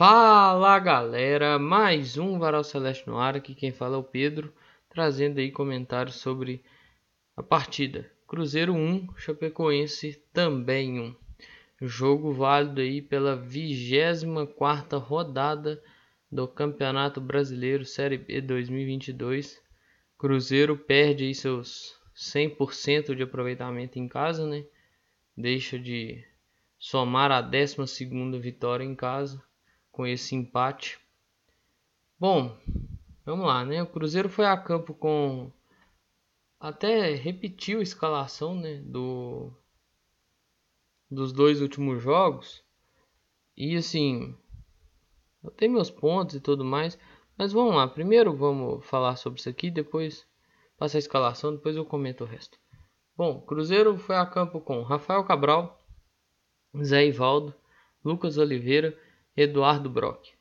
Fala 0.00 0.78
galera, 0.78 1.58
mais 1.58 2.16
um 2.16 2.38
Varal 2.38 2.64
Celeste 2.64 3.06
no 3.06 3.18
ar, 3.18 3.36
aqui 3.36 3.54
quem 3.54 3.70
fala 3.70 3.96
é 3.96 3.98
o 3.98 4.02
Pedro, 4.02 4.50
trazendo 4.88 5.38
aí 5.38 5.52
comentários 5.52 6.16
sobre 6.16 6.64
a 7.36 7.42
partida. 7.42 8.10
Cruzeiro 8.26 8.72
1, 8.72 9.08
Chapecoense 9.18 10.14
também 10.32 10.98
1. 10.98 11.14
Jogo 11.82 12.32
válido 12.32 12.80
aí 12.80 13.02
pela 13.02 13.36
24ª 13.36 14.96
rodada 14.96 15.78
do 16.32 16.48
Campeonato 16.48 17.20
Brasileiro 17.20 17.84
Série 17.84 18.16
B 18.16 18.40
2022. 18.40 19.60
Cruzeiro 20.16 20.78
perde 20.78 21.24
aí 21.24 21.34
seus 21.34 21.94
100% 22.16 23.14
de 23.14 23.22
aproveitamento 23.22 23.98
em 23.98 24.08
casa, 24.08 24.46
né? 24.46 24.64
Deixa 25.36 25.78
de 25.78 26.24
somar 26.78 27.30
a 27.30 27.42
12ª 27.42 28.40
vitória 28.40 28.82
em 28.82 28.94
casa 28.94 29.44
com 30.00 30.06
esse 30.06 30.34
empate. 30.34 30.98
Bom, 32.18 32.56
vamos 33.22 33.44
lá, 33.44 33.66
né? 33.66 33.82
O 33.82 33.86
Cruzeiro 33.86 34.30
foi 34.30 34.46
a 34.46 34.56
campo 34.56 34.94
com 34.94 35.52
até 36.58 37.14
repetiu 37.14 37.80
a 37.80 37.82
escalação, 37.82 38.54
né, 38.54 38.78
do 38.78 39.52
dos 41.10 41.34
dois 41.34 41.60
últimos 41.60 42.02
jogos. 42.02 42.64
E 43.54 43.76
assim, 43.76 44.34
eu 45.44 45.50
tenho 45.50 45.74
meus 45.74 45.90
pontos 45.90 46.36
e 46.36 46.40
tudo 46.40 46.64
mais, 46.64 46.98
mas 47.36 47.52
vamos 47.52 47.74
lá. 47.74 47.86
Primeiro 47.86 48.34
vamos 48.34 48.82
falar 48.86 49.16
sobre 49.16 49.38
isso 49.38 49.50
aqui, 49.50 49.70
depois 49.70 50.26
passa 50.78 50.96
a 50.96 50.98
escalação, 50.98 51.54
depois 51.54 51.76
eu 51.76 51.84
comento 51.84 52.24
o 52.24 52.26
resto. 52.26 52.58
Bom, 53.14 53.38
Cruzeiro 53.42 53.98
foi 53.98 54.16
a 54.16 54.24
campo 54.24 54.62
com 54.62 54.82
Rafael 54.82 55.22
Cabral, 55.24 55.78
Zé 56.82 57.04
Ivaldo, 57.04 57.54
Lucas 58.02 58.38
Oliveira, 58.38 58.98
Eduardo 59.42 59.88
Brock, 59.88 60.34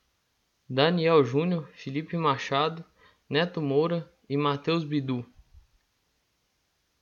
Daniel 0.69 1.23
Júnior, 1.23 1.69
Felipe 1.71 2.17
Machado, 2.17 2.83
Neto 3.29 3.61
Moura 3.61 4.11
e 4.27 4.35
Matheus 4.35 4.83
Bidu. 4.83 5.25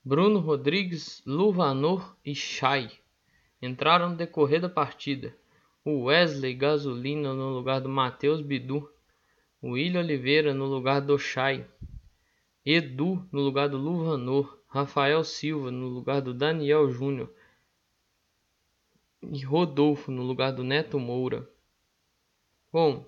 Bruno 0.05 0.37
Rodrigues, 0.37 1.23
Luvanor 1.25 2.15
e 2.23 2.35
Chay 2.35 2.91
entraram 3.59 4.11
no 4.11 4.15
decorrer 4.15 4.61
da 4.61 4.69
partida. 4.69 5.35
O 5.83 6.03
Wesley 6.03 6.53
Gasolina 6.53 7.33
no 7.33 7.49
lugar 7.49 7.81
do 7.81 7.89
Matheus 7.89 8.41
Bidu. 8.41 8.87
O 9.59 9.71
William 9.71 10.01
Oliveira 10.01 10.53
no 10.53 10.65
lugar 10.65 11.01
do 11.01 11.17
Chay. 11.17 11.65
Edu 12.63 13.27
no 13.31 13.41
lugar 13.41 13.69
do 13.69 13.77
Luvanor. 13.79 14.61
Rafael 14.67 15.23
Silva 15.23 15.71
no 15.71 15.87
lugar 15.87 16.21
do 16.21 16.31
Daniel 16.31 16.91
Júnior 16.91 17.33
e 19.23 19.43
Rodolfo 19.43 20.11
no 20.11 20.21
lugar 20.21 20.51
do 20.51 20.63
Neto 20.63 20.99
Moura. 20.99 21.49
Bom, 22.71 23.05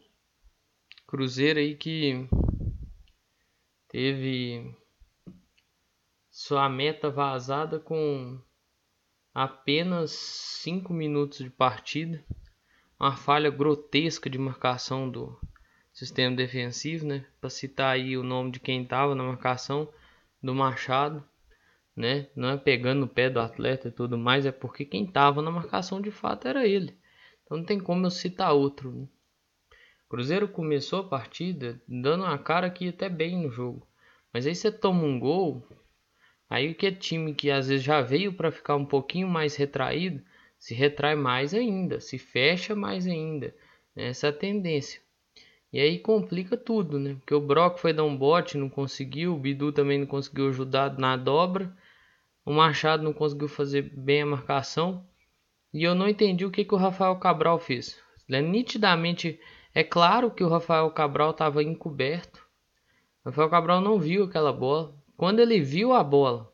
Cruzeiro 1.08 1.60
aí 1.60 1.76
que 1.76 2.28
teve 3.88 4.76
sua 6.30 6.70
meta 6.70 7.10
vazada 7.10 7.80
com 7.80 8.42
apenas 9.34 10.12
5 10.12 10.94
minutos 10.94 11.40
de 11.40 11.50
partida. 11.50 12.24
Uma 13.00 13.16
falha 13.16 13.50
grotesca 13.50 14.30
de 14.30 14.38
marcação 14.38 15.10
do 15.10 15.40
sistema 15.94 16.36
defensivo, 16.36 17.06
né? 17.06 17.26
Para 17.40 17.50
citar 17.50 17.94
aí 17.94 18.18
o 18.18 18.23
nome 18.23 18.52
de 18.52 18.60
quem 18.60 18.84
estava 18.84 19.16
na 19.16 19.23
marcação 19.23 19.92
do 20.42 20.54
Machado 20.54 21.23
né? 22.00 22.30
Não 22.33 22.52
é 22.52 22.58
pegando 22.58 23.04
o 23.04 23.10
pé 23.10 23.30
do 23.30 23.42
atleta 23.42 23.89
e 23.89 23.92
tudo 23.92 24.17
mais, 24.17 24.45
é 24.45 24.54
porque 24.54 24.86
quem 24.86 25.04
estava 25.04 25.42
na 25.42 25.52
marcação 25.52 26.00
de 26.02 26.10
fato 26.10 26.48
era 26.48 26.66
ele. 26.66 26.98
Então 27.44 27.58
não 27.58 27.66
tem 27.66 27.78
como 27.78 28.06
eu 28.06 28.10
citar 28.10 28.54
outro. 28.54 28.89
Né? 28.89 29.08
Cruzeiro 30.09 30.47
começou 30.47 31.02
a 31.02 31.08
partida 31.08 31.80
dando 31.87 32.23
uma 32.23 32.37
cara 32.39 32.67
que 32.71 32.86
ia 32.86 32.89
até 32.89 33.08
bem 33.08 33.37
no 33.43 33.52
jogo. 33.52 33.87
Mas 34.33 34.47
aí 34.47 34.55
você 34.55 34.71
toma 34.71 35.03
um 35.03 35.20
gol, 35.20 35.64
aí 36.49 36.71
o 36.71 36.75
que 36.75 36.87
é 36.87 36.92
time 36.92 37.36
que 37.36 37.52
às 37.52 37.67
vezes 37.67 37.86
já 37.86 38.02
veio 38.02 38.33
para 38.33 38.52
ficar 38.52 38.75
um 38.75 38.86
pouquinho 38.86 39.27
mais 39.27 39.55
retraído, 39.55 40.23
se 40.58 40.73
retrai 40.73 41.15
mais 41.15 41.53
ainda, 41.53 41.99
se 41.99 42.17
fecha 42.17 42.75
mais 42.75 43.05
ainda. 43.05 43.55
Essa 43.95 44.27
é 44.27 44.30
a 44.31 44.33
tendência. 44.33 44.99
E 45.71 45.80
aí 45.80 45.99
complica 45.99 46.58
tudo, 46.58 46.97
né? 46.97 47.14
Porque 47.14 47.36
o 47.36 47.39
Brock 47.39 47.77
foi 47.77 47.93
dar 47.93 48.03
um 48.03 48.17
bote, 48.17 48.58
não 48.58 48.67
conseguiu, 48.67 49.36
o 49.36 49.39
Bidu 49.39 49.71
também 49.71 49.99
não 49.99 50.08
conseguiu 50.08 50.49
ajudar 50.49 50.97
na 50.97 51.15
dobra. 51.15 51.71
O 52.43 52.52
Machado 52.52 53.03
não 53.03 53.14
conseguiu 53.14 53.47
fazer 53.47 53.83
bem 53.95 54.23
a 54.23 54.26
marcação. 54.26 55.05
E 55.71 55.83
eu 55.83 55.93
não 55.93 56.09
entendi 56.09 56.45
o 56.45 56.49
que, 56.49 56.65
que 56.65 56.73
o 56.73 56.77
Rafael 56.77 57.15
Cabral 57.17 57.59
fez. 57.59 58.02
É 58.27 58.41
nitidamente 58.41 59.39
é 59.74 59.84
claro 59.84 60.32
que 60.32 60.44
o 60.44 60.50
Rafael 60.50 60.90
Cabral 60.92 61.32
estava 61.32 61.64
encoberto. 61.64 62.46
O 63.24 63.30
Rafael 63.30 63.50
Cabral 63.50 63.82
não 63.82 64.00
viu 64.00 64.24
aquela 64.24 64.52
bola. 64.52 64.96
Quando 65.16 65.40
ele 65.40 65.62
viu 65.62 65.94
a 65.94 66.04
bola, 66.04 66.52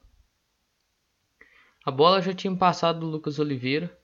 a 1.86 1.92
bola 1.92 2.22
já 2.22 2.34
tinha 2.34 2.56
passado 2.56 3.02
do 3.02 3.06
Lucas 3.06 3.40
Oliveira. 3.40 3.96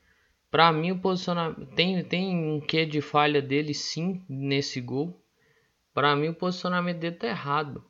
Para 0.50 0.72
mim, 0.72 0.92
o 0.92 1.00
posicionamento 1.00 1.66
tem, 1.76 2.04
tem 2.04 2.36
um 2.36 2.62
quê 2.62 2.86
de 2.86 3.02
falha 3.02 3.42
dele 3.42 3.74
sim 3.74 4.24
nesse 4.30 4.80
gol. 4.80 5.20
Para 5.94 6.16
mim, 6.16 6.30
o 6.30 6.36
posicionamento 6.36 7.00
dele 7.00 7.16
tá 7.16 7.28
errado. 7.28 7.84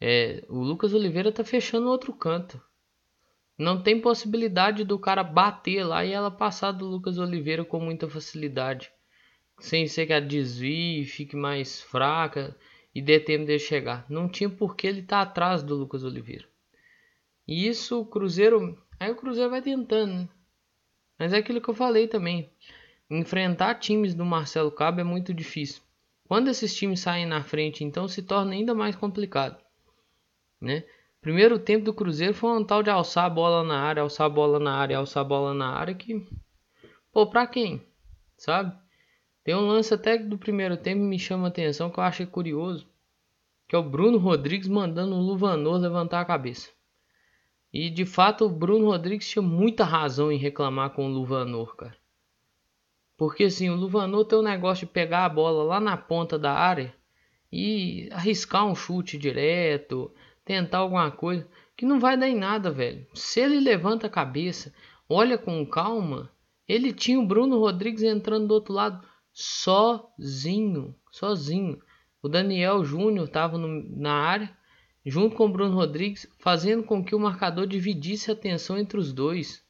É, 0.00 0.44
o 0.48 0.60
Lucas 0.60 0.94
Oliveira 0.94 1.30
tá 1.30 1.44
fechando 1.44 1.88
outro 1.88 2.12
canto. 2.12 2.60
Não 3.56 3.82
tem 3.82 4.00
possibilidade 4.00 4.82
do 4.82 4.98
cara 4.98 5.22
bater 5.22 5.84
lá 5.84 6.04
e 6.04 6.12
ela 6.12 6.30
passar 6.30 6.72
do 6.72 6.86
Lucas 6.86 7.18
Oliveira 7.18 7.64
com 7.64 7.78
muita 7.78 8.08
facilidade. 8.08 8.90
Sem 9.58 9.86
ser 9.86 10.06
que 10.06 10.12
a 10.12 10.20
desvie, 10.20 11.04
fique 11.04 11.36
mais 11.36 11.80
fraca 11.80 12.56
e 12.94 13.00
dê 13.00 13.18
tempo 13.20 13.46
de 13.46 13.58
chegar. 13.58 14.04
Não 14.08 14.28
tinha 14.28 14.50
porque 14.50 14.86
ele 14.86 15.02
tá 15.02 15.20
atrás 15.20 15.62
do 15.62 15.74
Lucas 15.74 16.04
Oliveira. 16.04 16.46
E 17.46 17.66
isso 17.66 18.00
o 18.00 18.06
Cruzeiro. 18.06 18.78
Aí 18.98 19.10
o 19.10 19.16
Cruzeiro 19.16 19.50
vai 19.50 19.62
tentando, 19.62 20.14
né? 20.14 20.28
Mas 21.18 21.32
é 21.32 21.38
aquilo 21.38 21.60
que 21.60 21.68
eu 21.68 21.74
falei 21.74 22.08
também. 22.08 22.50
Enfrentar 23.08 23.76
times 23.76 24.14
do 24.14 24.24
Marcelo 24.24 24.70
Cabo 24.70 25.00
é 25.00 25.04
muito 25.04 25.32
difícil. 25.32 25.82
Quando 26.26 26.48
esses 26.48 26.74
times 26.74 27.00
saem 27.00 27.26
na 27.26 27.42
frente, 27.42 27.84
então 27.84 28.08
se 28.08 28.22
torna 28.22 28.52
ainda 28.52 28.74
mais 28.74 28.96
complicado 28.96 29.64
né? 30.64 30.84
Primeiro 31.20 31.58
tempo 31.58 31.84
do 31.84 31.94
Cruzeiro 31.94 32.34
foi 32.34 32.50
um 32.50 32.64
tal 32.64 32.82
de 32.82 32.90
alçar 32.90 33.26
a 33.26 33.30
bola 33.30 33.62
na 33.62 33.80
área, 33.80 34.02
alçar 34.02 34.26
a 34.26 34.30
bola 34.30 34.58
na 34.58 34.74
área, 34.74 34.98
alçar 34.98 35.22
a 35.22 35.28
bola 35.28 35.54
na 35.54 35.68
área 35.68 35.94
que 35.94 36.26
pô, 37.12 37.26
pra 37.28 37.46
quem? 37.46 37.86
Sabe? 38.36 38.76
Tem 39.44 39.54
um 39.54 39.66
lance 39.66 39.92
até 39.92 40.16
do 40.16 40.38
primeiro 40.38 40.74
tempo 40.74 41.02
que 41.02 41.06
me 41.06 41.18
chama 41.18 41.44
a 41.44 41.48
atenção 41.48 41.90
que 41.90 41.98
eu 42.00 42.04
achei 42.04 42.24
curioso, 42.24 42.88
que 43.68 43.76
é 43.76 43.78
o 43.78 43.82
Bruno 43.82 44.16
Rodrigues 44.16 44.66
mandando 44.66 45.14
o 45.14 45.20
Luvanor 45.20 45.76
levantar 45.76 46.22
a 46.22 46.24
cabeça. 46.24 46.70
E 47.70 47.90
de 47.90 48.06
fato 48.06 48.46
o 48.46 48.48
Bruno 48.48 48.86
Rodrigues 48.86 49.28
tinha 49.28 49.42
muita 49.42 49.84
razão 49.84 50.32
em 50.32 50.38
reclamar 50.38 50.90
com 50.90 51.06
o 51.06 51.12
Luvanor, 51.12 51.76
cara. 51.76 51.96
Porque 53.18 53.44
assim, 53.44 53.68
o 53.68 53.76
Luvanor 53.76 54.24
tem 54.24 54.38
o 54.38 54.42
negócio 54.42 54.86
de 54.86 54.92
pegar 54.92 55.26
a 55.26 55.28
bola 55.28 55.62
lá 55.62 55.78
na 55.78 55.96
ponta 55.96 56.38
da 56.38 56.54
área 56.54 56.94
e 57.52 58.08
arriscar 58.12 58.64
um 58.64 58.74
chute 58.74 59.18
direto, 59.18 60.10
tentar 60.42 60.78
alguma 60.78 61.10
coisa 61.10 61.46
que 61.76 61.84
não 61.84 62.00
vai 62.00 62.16
dar 62.16 62.28
em 62.28 62.36
nada, 62.36 62.70
velho. 62.70 63.06
Se 63.12 63.40
ele 63.40 63.60
levanta 63.60 64.06
a 64.06 64.10
cabeça, 64.10 64.72
olha 65.06 65.36
com 65.36 65.66
calma, 65.66 66.30
ele 66.66 66.94
tinha 66.94 67.20
o 67.20 67.26
Bruno 67.26 67.58
Rodrigues 67.58 68.02
entrando 68.02 68.48
do 68.48 68.54
outro 68.54 68.72
lado 68.72 69.06
sozinho, 69.34 70.94
sozinho. 71.10 71.82
O 72.22 72.28
Daniel 72.28 72.84
Júnior 72.84 73.26
estava 73.26 73.58
na 73.58 74.14
área, 74.14 74.56
junto 75.04 75.36
com 75.36 75.46
o 75.46 75.52
Bruno 75.52 75.74
Rodrigues, 75.74 76.26
fazendo 76.38 76.84
com 76.84 77.04
que 77.04 77.14
o 77.14 77.20
marcador 77.20 77.66
dividisse 77.66 78.30
a 78.30 78.34
atenção 78.34 78.78
entre 78.78 78.96
os 78.96 79.12
dois. 79.12 79.62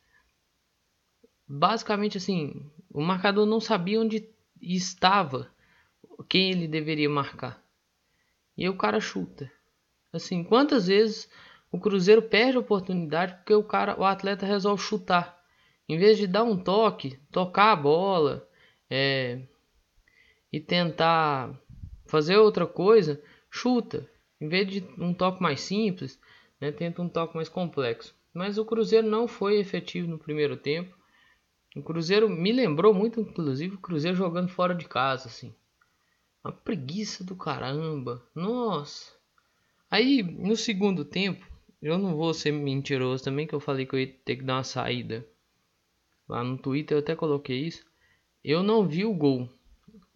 Basicamente 1.48 2.18
assim, 2.18 2.70
o 2.90 3.00
marcador 3.00 3.46
não 3.46 3.58
sabia 3.58 4.00
onde 4.00 4.28
estava, 4.60 5.50
quem 6.28 6.50
ele 6.50 6.68
deveria 6.68 7.08
marcar. 7.08 7.62
E 8.56 8.62
aí 8.62 8.68
o 8.68 8.76
cara 8.76 9.00
chuta. 9.00 9.50
Assim, 10.12 10.44
quantas 10.44 10.86
vezes 10.86 11.28
o 11.72 11.80
Cruzeiro 11.80 12.22
perde 12.22 12.56
a 12.56 12.60
oportunidade 12.60 13.34
porque 13.34 13.52
o 13.52 13.64
cara, 13.64 13.98
o 13.98 14.04
atleta 14.04 14.46
resolve 14.46 14.80
chutar, 14.80 15.42
em 15.88 15.98
vez 15.98 16.16
de 16.16 16.26
dar 16.28 16.44
um 16.44 16.56
toque, 16.56 17.18
tocar 17.32 17.72
a 17.72 17.76
bola, 17.76 18.48
é, 18.88 19.42
e 20.54 20.60
tentar 20.60 21.52
fazer 22.06 22.36
outra 22.36 22.64
coisa, 22.64 23.20
chuta. 23.50 24.08
Em 24.40 24.48
vez 24.48 24.68
de 24.68 24.84
um 24.96 25.12
toque 25.12 25.42
mais 25.42 25.60
simples, 25.60 26.20
né, 26.60 26.70
tenta 26.70 27.02
um 27.02 27.08
toque 27.08 27.34
mais 27.34 27.48
complexo. 27.48 28.14
Mas 28.32 28.56
o 28.56 28.64
Cruzeiro 28.64 29.08
não 29.08 29.26
foi 29.26 29.58
efetivo 29.58 30.06
no 30.06 30.16
primeiro 30.16 30.56
tempo. 30.56 30.96
O 31.74 31.82
Cruzeiro 31.82 32.28
me 32.28 32.52
lembrou 32.52 32.94
muito, 32.94 33.20
inclusive, 33.20 33.74
o 33.74 33.80
Cruzeiro 33.80 34.16
jogando 34.16 34.48
fora 34.48 34.76
de 34.76 34.86
casa, 34.86 35.26
assim. 35.26 35.52
Uma 36.44 36.52
preguiça 36.52 37.24
do 37.24 37.34
caramba. 37.34 38.24
Nossa. 38.32 39.12
Aí, 39.90 40.22
no 40.22 40.54
segundo 40.54 41.04
tempo, 41.04 41.44
eu 41.82 41.98
não 41.98 42.14
vou 42.14 42.32
ser 42.32 42.52
mentiroso 42.52 43.24
também, 43.24 43.44
que 43.44 43.54
eu 43.56 43.60
falei 43.60 43.86
que 43.86 43.94
eu 43.96 43.98
ia 43.98 44.06
ter 44.24 44.36
que 44.36 44.44
dar 44.44 44.54
uma 44.54 44.64
saída. 44.64 45.26
Lá 46.28 46.44
no 46.44 46.56
Twitter 46.56 46.96
eu 46.96 47.00
até 47.00 47.16
coloquei 47.16 47.66
isso. 47.66 47.84
Eu 48.44 48.62
não 48.62 48.86
vi 48.86 49.04
o 49.04 49.12
gol. 49.12 49.48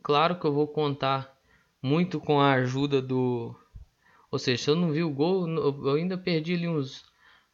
Claro 0.09 0.41
que 0.41 0.47
eu 0.47 0.55
vou 0.55 0.67
contar 0.67 1.39
muito 1.83 2.19
com 2.19 2.41
a 2.41 2.55
ajuda 2.55 3.03
do. 3.03 3.55
Ou 4.31 4.39
seja, 4.39 4.63
se 4.63 4.71
eu 4.71 4.75
não 4.75 4.91
vi 4.91 5.03
o 5.03 5.11
gol, 5.11 5.47
eu 5.47 5.91
ainda 5.91 6.17
perdi 6.17 6.55
ali 6.55 6.67
uns. 6.67 7.05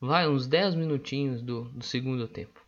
Vai, 0.00 0.28
uns 0.28 0.46
10 0.46 0.76
minutinhos 0.76 1.42
do, 1.42 1.64
do 1.64 1.84
segundo 1.84 2.28
tempo. 2.28 2.60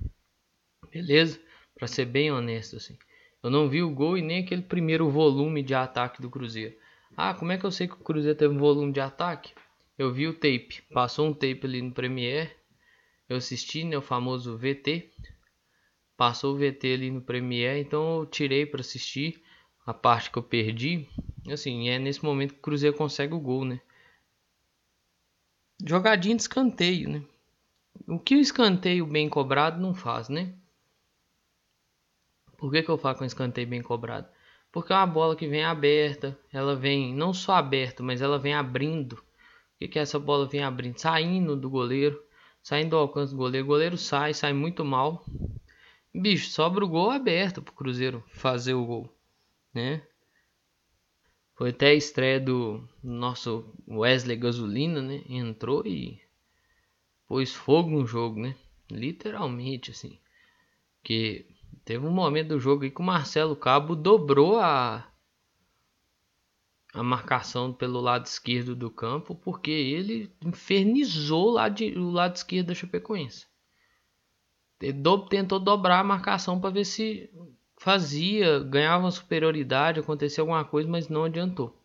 Beleza? 0.91 1.41
Para 1.73 1.87
ser 1.87 2.05
bem 2.07 2.33
honesto, 2.33 2.75
assim. 2.75 2.99
Eu 3.41 3.49
não 3.49 3.69
vi 3.69 3.81
o 3.81 3.95
gol 3.95 4.19
e 4.19 4.23
nem 4.23 4.43
aquele 4.43 4.63
primeiro 4.63 5.09
volume 5.09 5.63
de 5.63 5.73
ataque 5.73 6.21
do 6.21 6.31
Cruzeiro. 6.31 6.75
Ah, 7.17 7.33
como 7.33 7.53
é 7.53 7.59
que 7.59 7.65
eu 7.65 7.71
sei 7.71 7.87
que 7.87 7.95
o 7.95 7.99
Cruzeiro 7.99 8.37
teve 8.37 8.53
um 8.53 8.59
volume 8.59 8.93
de 8.93 9.01
ataque? 9.01 9.53
Eu 9.97 10.13
vi 10.13 10.27
o 10.27 10.35
tape. 10.35 10.83
Passou 10.93 11.29
um 11.29 11.33
tape 11.33 11.61
ali 11.63 11.81
no 11.81 11.93
Premiere. 11.93 12.51
Eu 13.29 13.37
assisti, 13.37 13.85
né, 13.85 13.97
o 13.97 14.03
famoso 14.03 14.59
VT. 14.59 15.13
Passou 16.17 16.55
o 16.55 16.59
VT 16.59 16.93
ali 16.93 17.11
no 17.11 17.21
Premiere, 17.21 17.79
então 17.79 18.21
eu 18.21 18.27
tirei 18.27 18.67
para 18.67 18.81
assistir 18.81 19.46
a 19.87 19.95
parte 19.95 20.31
que 20.31 20.39
eu 20.39 20.43
perdi. 20.43 21.09
Assim, 21.51 21.89
é 21.89 21.99
nesse 21.99 22.25
momento 22.25 22.55
que 22.55 22.59
o 22.59 22.63
Cruzeiro 22.63 22.97
consegue 22.97 23.33
o 23.33 23.41
gol, 23.41 23.65
né? 23.65 23.81
Jogadinha 25.85 26.35
de 26.35 26.43
escanteio, 26.43 27.09
né? 27.09 27.23
O 28.09 28.19
que 28.19 28.35
o 28.35 28.41
escanteio 28.41 29.07
bem 29.07 29.29
cobrado 29.29 29.81
não 29.81 29.95
faz, 29.95 30.29
né? 30.29 30.53
Por 32.57 32.73
que, 32.73 32.83
que 32.83 32.89
eu 32.89 32.99
falo 32.99 33.19
com 33.19 33.25
escanteio 33.25 33.69
bem 33.69 33.83
cobrado? 33.83 34.29
Porque 34.73 34.93
é 34.93 34.97
uma 34.97 35.07
bola 35.07 35.37
que 35.37 35.47
vem 35.47 35.65
aberta, 35.65 36.39
ela 36.53 36.75
vem 36.75 37.15
não 37.15 37.33
só 37.33 37.55
aberta, 37.55 38.03
mas 38.03 38.21
ela 38.21 38.39
vem 38.39 38.55
abrindo. 38.55 39.15
O 39.15 39.23
que, 39.79 39.89
que 39.89 39.99
é 39.99 40.03
essa 40.03 40.19
bola 40.19 40.47
vem 40.47 40.63
abrindo? 40.63 40.99
Saindo 40.99 41.57
do 41.57 41.71
goleiro, 41.71 42.23
saindo 42.63 42.91
do 42.91 42.97
alcance 42.97 43.33
do 43.33 43.39
goleiro. 43.39 43.65
O 43.65 43.69
goleiro 43.69 43.97
sai, 43.97 44.35
sai 44.35 44.53
muito 44.53 44.85
mal. 44.85 45.25
Bicho, 46.15 46.51
sobra 46.51 46.85
o 46.85 46.89
gol 46.89 47.11
aberto 47.11 47.63
pro 47.63 47.75
Cruzeiro 47.75 48.25
fazer 48.29 48.75
o 48.75 48.85
gol, 48.85 49.16
né? 49.77 50.03
Foi 51.55 51.71
até 51.71 51.89
a 51.89 51.95
estreia 51.95 52.41
do 52.41 52.87
nosso 53.03 53.73
Wesley 53.89 54.37
Gasolina, 54.37 55.01
né? 55.01 55.23
Entrou 55.29 55.87
e 55.87 56.21
pôs 57.29 57.55
fogo 57.55 57.91
no 57.91 58.07
jogo, 58.07 58.41
né? 58.41 58.57
Literalmente, 58.91 59.91
assim. 59.91 60.19
Que 61.03 61.47
Teve 61.87 62.05
um 62.05 62.11
momento 62.11 62.49
do 62.49 62.59
jogo 62.59 62.83
aí 62.83 62.91
que 62.91 63.01
o 63.01 63.05
Marcelo 63.05 63.55
Cabo 63.55 63.95
dobrou 63.95 64.59
a, 64.59 65.09
a 66.93 67.01
marcação 67.01 67.73
pelo 67.73 68.01
lado 68.01 68.27
esquerdo 68.27 68.75
do 68.75 68.91
campo, 68.91 69.37
porque 69.37 69.71
ele 69.71 70.35
infernizou 70.45 71.47
o 71.47 71.53
lado, 71.53 71.77
de, 71.77 71.97
o 71.97 72.11
lado 72.11 72.35
esquerdo 72.35 72.67
da 72.67 72.75
Chapecoense. 72.75 73.47
Ele 74.81 74.95
do, 74.95 75.29
tentou 75.29 75.61
dobrar 75.61 76.01
a 76.01 76.05
marcação 76.05 76.61
para 76.61 76.71
ver 76.71 76.85
se 76.85 77.31
fazia, 77.79 78.59
ganhava 78.61 79.11
superioridade, 79.11 80.01
acontecia 80.01 80.43
alguma 80.43 80.65
coisa, 80.65 80.89
mas 80.89 81.09
não 81.09 81.25
adiantou. 81.25 81.77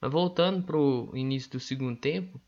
Mas 0.00 0.12
voltando 0.12 0.62
para 0.62 0.76
o 0.76 1.16
início 1.16 1.50
do 1.52 1.60
segundo 1.60 1.98
tempo, 1.98 2.40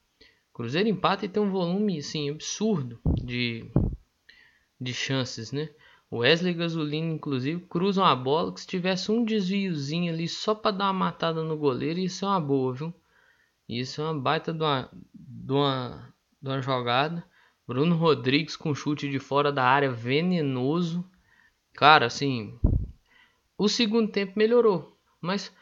Cruzeiro 0.53 0.89
empata 0.89 1.25
e 1.25 1.29
tem 1.29 1.41
um 1.41 1.51
volume 1.51 1.99
assim, 1.99 2.31
absurdo 2.31 2.99
de, 3.23 3.71
de 4.81 4.93
chances, 4.93 5.53
né? 5.53 5.71
Wesley 6.11 6.55
Gasolina, 6.55 7.13
inclusive, 7.13 7.61
cruzam 7.67 8.05
a 8.05 8.17
bola 8.17 8.53
que 8.53 8.63
se 8.63 8.67
tivesse 8.67 9.13
um 9.13 9.25
desviozinho 9.25 10.13
ali 10.13 10.27
só 10.27 10.55
para 10.55 10.71
dar 10.71 10.87
uma 10.87 10.93
matada 10.95 11.45
no 11.45 11.57
goleiro, 11.57 12.01
isso 12.01 12.25
é 12.25 12.29
uma 12.29 12.41
boa, 12.41 12.75
viu? 12.75 12.95
Isso 13.69 14.01
é 14.01 14.05
uma 14.05 14.19
baita 14.19 14.53
de 14.53 14.63
uma, 14.63 14.91
de 15.15 15.53
uma, 15.53 16.15
de 16.43 16.49
uma 16.49 16.61
jogada. 16.61 17.23
Bruno 17.67 17.95
Rodrigues 17.95 18.57
com 18.57 18.75
chute 18.75 19.11
de 19.11 19.19
fora 19.19 19.53
da 19.53 19.63
área 19.63 19.93
venenoso. 19.93 21.05
Cara, 21.75 22.07
assim, 22.07 22.59
o 23.59 23.69
segundo 23.69 24.11
tempo 24.13 24.35
melhorou, 24.37 24.97
mas 25.21 25.53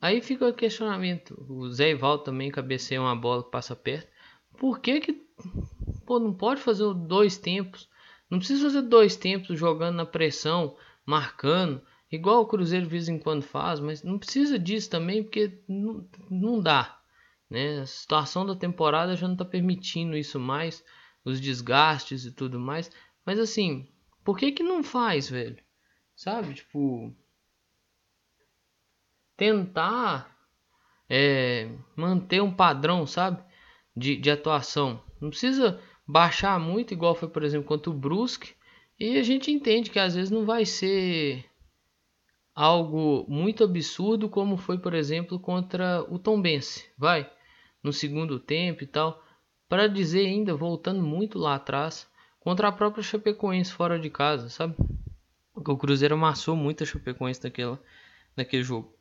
aí 0.00 0.22
fica 0.22 0.48
o 0.48 0.54
questionamento. 0.54 1.34
O 1.48 1.68
Zé 1.68 1.90
Ival 1.90 2.20
também 2.20 2.48
cabeceia 2.48 3.02
uma 3.02 3.16
bola 3.16 3.42
que 3.42 3.50
passa 3.50 3.74
perto. 3.74 4.08
Por 4.56 4.78
que 4.78 5.00
que 5.00 5.12
pô, 6.06 6.20
não 6.20 6.32
pode 6.32 6.60
fazer 6.60 6.94
dois 6.94 7.36
tempos? 7.36 7.88
Não 8.30 8.38
precisa 8.38 8.62
fazer 8.62 8.82
dois 8.82 9.16
tempos 9.16 9.58
jogando 9.58 9.96
na 9.96 10.06
pressão, 10.06 10.76
marcando, 11.04 11.82
igual 12.10 12.42
o 12.42 12.46
Cruzeiro 12.46 12.86
de 12.86 12.90
vez 12.90 13.08
em 13.08 13.18
quando 13.18 13.42
faz, 13.42 13.80
mas 13.80 14.04
não 14.04 14.18
precisa 14.18 14.56
disso 14.56 14.88
também 14.88 15.24
porque 15.24 15.60
não, 15.68 16.08
não 16.30 16.60
dá. 16.60 17.00
Né? 17.50 17.80
A 17.80 17.86
situação 17.86 18.46
da 18.46 18.54
temporada 18.54 19.16
já 19.16 19.26
não 19.26 19.34
está 19.34 19.44
permitindo 19.44 20.16
isso 20.16 20.38
mais, 20.38 20.84
os 21.24 21.40
desgastes 21.40 22.24
e 22.24 22.30
tudo 22.30 22.60
mais. 22.60 22.90
Mas 23.26 23.40
assim, 23.40 23.88
por 24.24 24.38
que 24.38 24.52
que 24.52 24.62
não 24.62 24.84
faz, 24.84 25.28
velho? 25.28 25.58
Sabe, 26.14 26.54
tipo, 26.54 27.12
tentar 29.40 30.36
é, 31.08 31.70
manter 31.96 32.42
um 32.42 32.52
padrão, 32.52 33.06
sabe, 33.06 33.42
de, 33.96 34.14
de 34.16 34.30
atuação. 34.30 35.02
Não 35.18 35.30
precisa 35.30 35.80
baixar 36.06 36.60
muito, 36.60 36.92
igual 36.92 37.14
foi, 37.14 37.26
por 37.26 37.42
exemplo, 37.42 37.66
contra 37.66 37.90
o 37.90 37.94
Brusque. 37.94 38.52
E 38.98 39.16
a 39.16 39.22
gente 39.22 39.50
entende 39.50 39.88
que 39.88 39.98
às 39.98 40.14
vezes 40.14 40.30
não 40.30 40.44
vai 40.44 40.66
ser 40.66 41.46
algo 42.54 43.24
muito 43.30 43.64
absurdo, 43.64 44.28
como 44.28 44.58
foi, 44.58 44.76
por 44.78 44.92
exemplo, 44.92 45.40
contra 45.40 46.02
o 46.12 46.18
Tombense, 46.18 46.90
vai, 46.98 47.26
no 47.82 47.94
segundo 47.94 48.38
tempo 48.38 48.84
e 48.84 48.86
tal. 48.86 49.24
Para 49.70 49.88
dizer 49.88 50.26
ainda, 50.26 50.54
voltando 50.54 51.00
muito 51.00 51.38
lá 51.38 51.54
atrás, 51.54 52.06
contra 52.40 52.68
a 52.68 52.72
própria 52.72 53.02
Chapecoense 53.02 53.72
fora 53.72 53.98
de 53.98 54.10
casa, 54.10 54.50
sabe? 54.50 54.76
Porque 55.54 55.70
o 55.70 55.78
Cruzeiro 55.78 56.14
amassou 56.14 56.54
muito 56.54 56.82
a 56.82 56.86
Chapecoense 56.86 57.42
naquela, 57.42 57.80
naquele 58.36 58.62
jogo. 58.62 58.99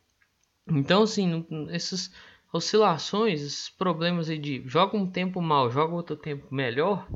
Então, 0.71 1.04
assim, 1.04 1.45
esses 1.71 2.13
oscilações, 2.54 3.42
esses 3.42 3.69
problemas 3.69 4.30
aí 4.30 4.38
de 4.38 4.63
joga 4.68 4.98
um 4.98 5.10
tempo 5.10 5.42
mal, 5.42 5.69
joga 5.71 5.94
outro 5.94 6.16
tempo 6.16 6.54
melhor, 6.54 7.07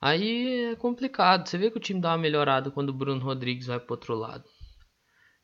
aí 0.00 0.72
é 0.72 0.76
complicado. 0.76 1.46
Você 1.48 1.58
vê 1.58 1.70
que 1.70 1.76
o 1.78 1.80
time 1.80 2.00
dá 2.00 2.10
uma 2.10 2.18
melhorada 2.18 2.70
quando 2.70 2.90
o 2.90 2.94
Bruno 2.94 3.22
Rodrigues 3.22 3.66
vai 3.66 3.80
para 3.80 3.92
outro 3.94 4.14
lado, 4.14 4.44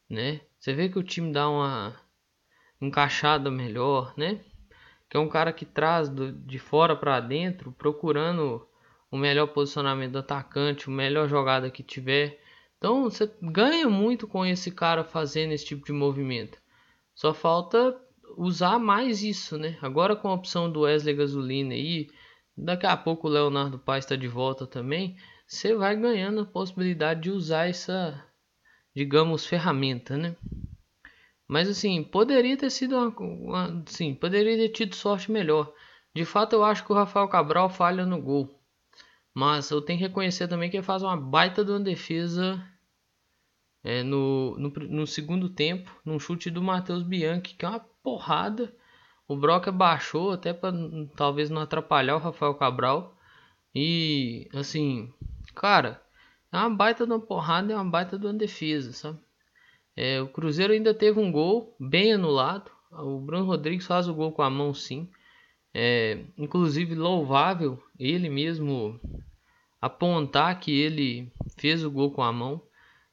né? 0.09 0.41
Você 0.59 0.73
vê 0.73 0.89
que 0.89 0.99
o 0.99 1.03
time 1.03 1.33
dá 1.33 1.49
uma 1.49 2.01
encaixada 2.81 3.51
melhor, 3.51 4.15
né? 4.17 4.41
Que 5.11 5.17
é 5.17 5.21
um 5.21 5.29
cara 5.29 5.53
que 5.53 5.67
traz 5.67 6.09
do, 6.09 6.33
de 6.33 6.59
fora 6.59 6.97
para 6.97 7.21
dentro, 7.21 7.73
procurando 7.73 8.67
o 9.11 9.17
melhor 9.17 9.49
posicionamento 9.49 10.13
do 10.13 10.19
atacante, 10.19 10.89
o 10.89 10.93
melhor 10.93 11.29
jogada 11.29 11.71
que 11.71 11.83
tiver. 11.83 12.41
Então 12.79 13.05
você 13.05 13.31
ganha 13.43 13.89
muito 13.89 14.27
com 14.27 14.45
esse 14.45 14.71
cara 14.71 15.05
fazendo 15.05 15.53
esse 15.53 15.67
tipo 15.67 15.85
de 15.85 15.93
movimento. 15.93 16.62
Só 17.15 17.35
falta 17.35 17.99
usar 18.37 18.79
mais 18.79 19.23
isso, 19.23 19.59
né? 19.59 19.79
Agora 19.83 20.17
com 20.17 20.29
a 20.29 20.35
opção 20.35 20.71
do 20.71 20.81
Wesley 20.81 21.15
Gasolina 21.15 21.75
aí, 21.75 22.09
daqui 22.57 22.87
a 22.87 22.97
pouco 22.97 23.29
o 23.29 23.31
Leonardo 23.31 23.79
Paes 23.79 24.05
está 24.05 24.17
de 24.17 24.29
volta 24.29 24.67
também, 24.67 25.17
você 25.47 25.75
vai 25.75 25.95
ganhando 25.97 26.41
a 26.41 26.47
possibilidade 26.47 27.23
de 27.23 27.31
usar 27.31 27.69
essa, 27.69 28.25
digamos, 28.95 29.47
ferramenta, 29.47 30.17
né? 30.17 30.37
Mas 31.47 31.69
assim, 31.69 32.03
poderia 32.03 32.57
ter 32.57 32.71
sido 32.71 32.97
uma, 32.97 33.09
uma 33.19 33.83
sim, 33.87 34.15
poderia 34.15 34.57
ter 34.57 34.71
tido 34.71 34.95
sorte 34.95 35.31
melhor. 35.31 35.73
De 36.15 36.25
fato, 36.25 36.55
eu 36.55 36.65
acho 36.65 36.85
que 36.85 36.93
o 36.93 36.95
Rafael 36.95 37.29
Cabral 37.29 37.69
falha 37.69 38.07
no 38.07 38.21
gol. 38.21 38.59
Mas 39.35 39.71
eu 39.71 39.81
tenho 39.81 39.99
que 39.99 40.07
reconhecer 40.07 40.49
também 40.49 40.71
que 40.71 40.77
ele 40.77 40.85
faz 40.85 41.03
uma 41.03 41.17
baita 41.17 41.65
de 41.65 41.71
uma 41.71 41.81
defesa 41.81 42.63
é, 43.85 44.03
no, 44.03 44.57
no, 44.59 44.69
no, 44.71 45.07
segundo 45.07 45.49
tempo, 45.49 45.91
num 46.05 46.19
chute 46.19 46.51
do 46.51 46.63
Matheus 46.63 47.03
Bianchi, 47.03 47.55
que 47.55 47.65
é 47.65 47.69
uma 47.69 47.81
porrada. 48.03 48.75
O 49.27 49.37
Broca 49.37 49.73
baixou 49.73 50.33
até 50.33 50.53
para 50.53 50.73
talvez 51.17 51.51
não 51.51 51.63
atrapalhar 51.63 52.17
o 52.17 52.21
Rafael 52.21 52.55
Cabral. 52.55 53.17
E 53.75 54.49
assim, 54.55 55.13
cara, 55.55 56.03
é 56.53 56.59
uma 56.59 56.71
baita 56.71 57.07
de 57.07 57.13
uma 57.13 57.21
porrada 57.21 57.73
e 57.73 57.75
é 57.75 57.77
uma 57.77 57.91
baita 57.91 58.19
de 58.19 58.27
uma 58.27 58.35
defesa, 58.35 58.93
sabe? 58.93 59.19
É, 59.97 60.21
o 60.21 60.29
Cruzeiro 60.29 60.73
ainda 60.73 60.95
teve 60.95 61.19
um 61.19 61.31
gol 61.31 61.75
bem 61.79 62.13
anulado. 62.13 62.71
O 62.91 63.21
Bruno 63.21 63.47
Rodrigues 63.47 63.87
faz 63.87 64.09
o 64.09 64.15
gol 64.15 64.33
com 64.33 64.43
a 64.43 64.51
mão 64.51 64.75
sim. 64.75 65.11
É, 65.75 66.25
inclusive 66.37 66.95
louvável 66.95 67.83
ele 67.99 68.29
mesmo 68.29 69.01
apontar 69.81 70.61
que 70.61 70.71
ele 70.71 71.33
fez 71.57 71.83
o 71.85 71.91
gol 71.91 72.11
com 72.11 72.23
a 72.23 72.33
mão. 72.33 72.63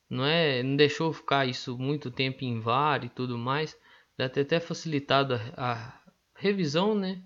Não 0.10 0.26
é, 0.26 0.64
não 0.64 0.76
deixou 0.76 1.14
ficar 1.14 1.46
isso 1.46 1.78
muito 1.78 2.10
tempo 2.10 2.44
em 2.44 2.60
VAR 2.60 3.06
e 3.06 3.10
tudo 3.10 3.38
mais. 3.38 3.78
Deve 4.18 4.34
ter 4.34 4.42
até 4.42 4.60
facilitado 4.60 5.36
a, 5.36 5.40
a 5.56 6.02
revisão, 6.36 6.96
né? 6.96 7.22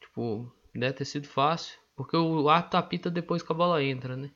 Tipo, 0.00 0.50
deve 0.74 0.94
ter 0.94 1.04
sido 1.04 1.26
fácil. 1.26 1.78
Porque 1.96 2.16
o 2.16 2.48
árbitro 2.48 2.78
apita 2.78 3.10
depois 3.10 3.42
que 3.42 3.52
a 3.52 3.54
bola 3.54 3.82
entra, 3.82 4.16
né? 4.16 4.30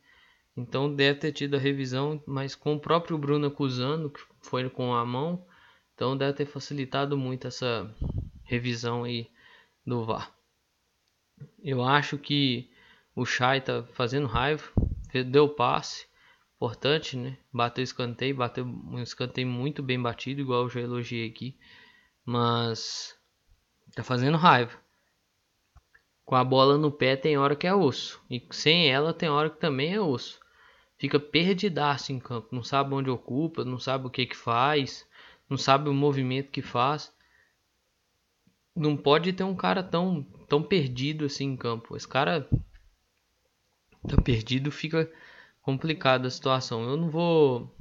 Então 0.56 0.94
deve 0.94 1.18
ter 1.20 1.32
tido 1.32 1.56
a 1.56 1.58
revisão, 1.58 2.22
mas 2.26 2.54
com 2.54 2.74
o 2.74 2.80
próprio 2.80 3.18
Bruno 3.18 3.46
acusando, 3.46 4.10
que 4.10 4.20
foi 4.42 4.68
com 4.68 4.94
a 4.94 5.04
mão. 5.04 5.46
Então 5.94 6.16
deve 6.16 6.32
ter 6.34 6.46
facilitado 6.46 7.16
muito 7.16 7.46
essa 7.46 7.92
revisão 8.44 9.04
aí 9.04 9.30
do 9.86 10.04
VAR. 10.04 10.32
Eu 11.62 11.82
acho 11.82 12.18
que 12.18 12.70
o 13.14 13.24
Chay 13.24 13.60
tá 13.60 13.84
fazendo 13.92 14.26
raiva, 14.26 14.64
deu 15.26 15.48
passe. 15.48 16.06
Importante, 16.64 17.16
né? 17.16 17.36
Bateu 17.52 17.84
escanteio, 17.84 18.34
bateu 18.34 18.64
um 18.64 18.98
escanteio 19.02 19.46
muito 19.46 19.82
bem 19.82 20.00
batido, 20.00 20.40
igual 20.40 20.62
eu 20.62 20.70
já 20.70 20.80
elogiei 20.80 21.28
aqui. 21.28 21.58
Mas 22.24 23.14
tá 23.94 24.02
fazendo 24.02 24.38
raiva. 24.38 24.72
Com 26.24 26.34
a 26.34 26.42
bola 26.42 26.78
no 26.78 26.90
pé 26.90 27.16
tem 27.16 27.36
hora 27.36 27.54
que 27.54 27.66
é 27.66 27.74
osso. 27.74 28.22
E 28.30 28.42
sem 28.50 28.90
ela 28.90 29.12
tem 29.12 29.28
hora 29.28 29.50
que 29.50 29.60
também 29.60 29.92
é 29.92 30.00
osso. 30.00 30.40
Fica 30.96 31.20
perdidaço 31.20 32.12
em 32.12 32.18
campo. 32.18 32.48
Não 32.50 32.62
sabe 32.62 32.94
onde 32.94 33.10
ocupa, 33.10 33.62
não 33.62 33.78
sabe 33.78 34.06
o 34.06 34.10
que 34.10 34.24
que 34.24 34.36
faz. 34.36 35.06
Não 35.50 35.58
sabe 35.58 35.90
o 35.90 35.94
movimento 35.94 36.50
que 36.50 36.62
faz. 36.62 37.12
Não 38.74 38.96
pode 38.96 39.34
ter 39.34 39.44
um 39.44 39.54
cara 39.54 39.82
tão, 39.82 40.22
tão 40.48 40.62
perdido 40.62 41.26
assim 41.26 41.44
em 41.44 41.56
campo. 41.56 41.94
Esse 41.94 42.08
cara 42.08 42.48
tá 44.08 44.20
perdido, 44.22 44.70
fica 44.70 45.10
complicada 45.64 46.28
a 46.28 46.30
situação. 46.30 46.84
Eu 46.84 46.96
não 46.96 47.10
vou 47.10 47.74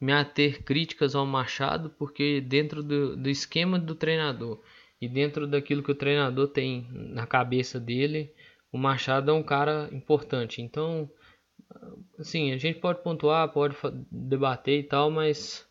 me 0.00 0.12
ater 0.12 0.62
críticas 0.62 1.14
ao 1.14 1.26
Machado, 1.26 1.90
porque 1.98 2.40
dentro 2.40 2.82
do, 2.82 3.16
do 3.16 3.28
esquema 3.28 3.78
do 3.78 3.94
treinador 3.94 4.62
e 5.00 5.08
dentro 5.08 5.46
daquilo 5.46 5.82
que 5.82 5.90
o 5.90 5.94
treinador 5.94 6.48
tem 6.48 6.86
na 6.92 7.26
cabeça 7.26 7.80
dele, 7.80 8.32
o 8.72 8.78
Machado 8.78 9.30
é 9.30 9.34
um 9.34 9.42
cara 9.42 9.88
importante. 9.92 10.62
Então, 10.62 11.10
assim, 12.18 12.52
a 12.52 12.56
gente 12.56 12.78
pode 12.78 13.02
pontuar, 13.02 13.52
pode 13.52 13.76
debater 14.10 14.78
e 14.78 14.84
tal, 14.84 15.10
mas 15.10 15.68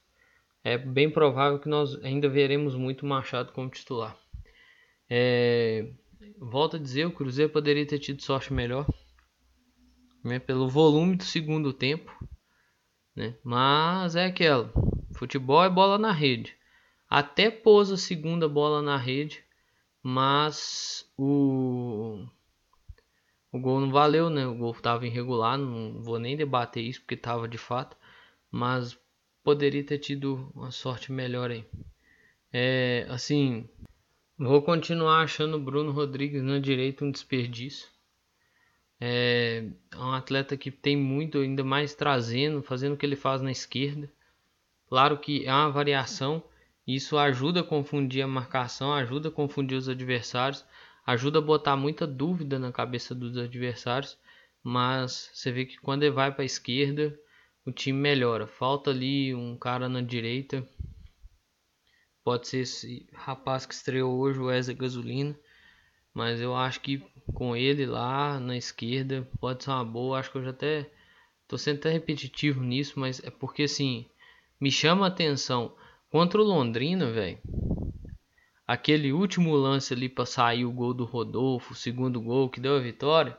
é 0.62 0.77
bem 0.77 1.10
provável 1.10 1.58
que 1.58 1.69
nós 1.69 1.96
ainda 2.03 2.27
veremos 2.27 2.75
muito 2.75 3.05
Machado 3.05 3.53
como 3.53 3.69
titular. 3.69 4.17
É, 5.10 5.89
volto 6.38 6.75
a 6.75 6.79
dizer, 6.79 7.05
o 7.05 7.12
Cruzeiro 7.12 7.51
poderia 7.51 7.88
ter 7.88 7.98
tido 7.98 8.22
sorte 8.22 8.51
melhor 8.51 8.86
né, 10.29 10.39
pelo 10.39 10.69
volume 10.69 11.15
do 11.15 11.24
segundo 11.24 11.74
tempo, 11.74 12.15
né? 13.15 13.36
Mas 13.43 14.15
é 14.15 14.25
aquela, 14.25 14.71
futebol 15.13 15.63
é 15.63 15.69
bola 15.69 15.98
na 15.98 16.12
rede. 16.12 16.55
Até 17.09 17.50
pôs 17.50 17.91
a 17.91 17.98
segunda 17.98 18.48
bola 18.48 18.81
na 18.81 18.95
rede, 18.95 19.43
mas 20.03 21.12
o 21.17 22.25
o 23.51 23.59
gol 23.59 23.79
não 23.81 23.89
valeu, 23.89 24.29
né? 24.29 24.45
O 24.45 24.53
gol 24.55 24.71
estava 24.71 25.07
irregular, 25.07 25.57
não 25.57 26.01
vou 26.03 26.19
nem 26.19 26.38
debater 26.38 26.83
isso 26.83 27.01
porque 27.01 27.15
estava 27.15 27.48
de 27.48 27.57
fato, 27.57 27.98
mas 28.51 28.95
poderia 29.43 29.83
ter 29.83 29.98
tido 29.98 30.51
uma 30.53 30.69
sorte 30.69 31.12
melhor 31.12 31.50
aí. 31.50 31.65
É, 32.53 33.07
assim, 33.09 33.67
vou 34.38 34.62
continuar 34.62 35.21
achando 35.24 35.57
o 35.57 35.59
Bruno 35.59 35.91
Rodrigues 35.91 36.43
na 36.43 36.59
direita 36.59 37.03
um 37.03 37.12
desperdício. 37.12 37.89
É 39.01 39.63
um 39.96 40.12
atleta 40.12 40.58
que 40.58 40.70
tem 40.70 40.98
muito, 40.98 41.38
ainda 41.38 41.63
mais 41.63 41.94
trazendo, 41.94 42.62
fazendo 42.62 42.94
o 42.94 42.98
que 42.98 43.06
ele 43.06 43.15
faz 43.15 43.41
na 43.41 43.51
esquerda. 43.51 44.12
Claro 44.88 45.18
que 45.20 45.46
é 45.46 45.53
uma 45.53 45.72
variação, 45.72 46.44
isso 46.86 47.18
ajuda 47.18 47.62
a 47.62 47.63
confundir 47.63 48.24
a 48.24 48.27
marcação, 48.27 48.94
ajuda 48.94 49.29
a 49.29 49.32
confundir 49.32 49.77
os 49.77 49.88
adversários, 49.88 50.65
ajuda 51.06 51.39
a 51.39 51.41
botar 51.41 51.75
muita 51.75 52.06
dúvida 52.06 52.60
na 52.60 52.72
cabeça 52.72 53.15
dos 53.15 53.38
adversários, 53.38 54.18
mas 54.63 55.29
você 55.34 55.51
vê 55.51 55.65
que 55.65 55.77
quando 55.77 56.03
ele 56.03 56.12
vai 56.12 56.32
para 56.32 56.41
a 56.41 56.46
esquerda, 56.46 57.18
o 57.65 57.72
time 57.72 58.00
melhora. 58.00 58.48
Falta 58.48 58.89
ali 58.89 59.34
um 59.34 59.56
cara 59.56 59.88
na 59.88 60.01
direita, 60.01 60.68
pode 62.24 62.48
ser 62.48 62.60
esse 62.60 63.08
rapaz 63.13 63.65
que 63.65 63.74
estreou 63.74 64.18
hoje, 64.18 64.39
o 64.39 64.46
Wesley 64.46 64.75
Gasolina, 64.75 65.39
mas 66.13 66.41
eu 66.41 66.56
acho 66.56 66.82
que 66.82 67.03
com 67.33 67.55
ele 67.55 67.86
lá 67.86 68.39
na 68.39 68.57
esquerda 68.57 69.27
pode 69.39 69.63
ser 69.63 69.71
uma 69.71 69.86
boa. 69.86 70.19
Acho 70.19 70.31
que 70.31 70.38
eu 70.38 70.43
já 70.43 70.50
até 70.51 70.89
tô 71.48 71.57
sendo 71.57 71.77
até 71.77 71.91
repetitivo 71.91 72.62
nisso, 72.62 73.00
mas 73.00 73.24
é 73.24 73.29
porque 73.29 73.63
assim 73.63 74.05
me 74.59 74.71
chama 74.71 75.05
a 75.05 75.07
atenção 75.07 75.75
contra 76.09 76.41
o 76.41 76.43
Londrina, 76.43 77.12
velho. 77.12 77.39
Aquele 78.67 79.12
último 79.12 79.55
lance 79.55 79.93
ali 79.93 80.07
para 80.07 80.25
sair 80.25 80.65
o 80.65 80.71
gol 80.71 80.93
do 80.93 81.05
Rodolfo, 81.05 81.74
o 81.74 81.75
segundo 81.75 82.21
gol 82.21 82.50
que 82.50 82.59
deu 82.59 82.75
a 82.75 82.79
vitória. 82.79 83.38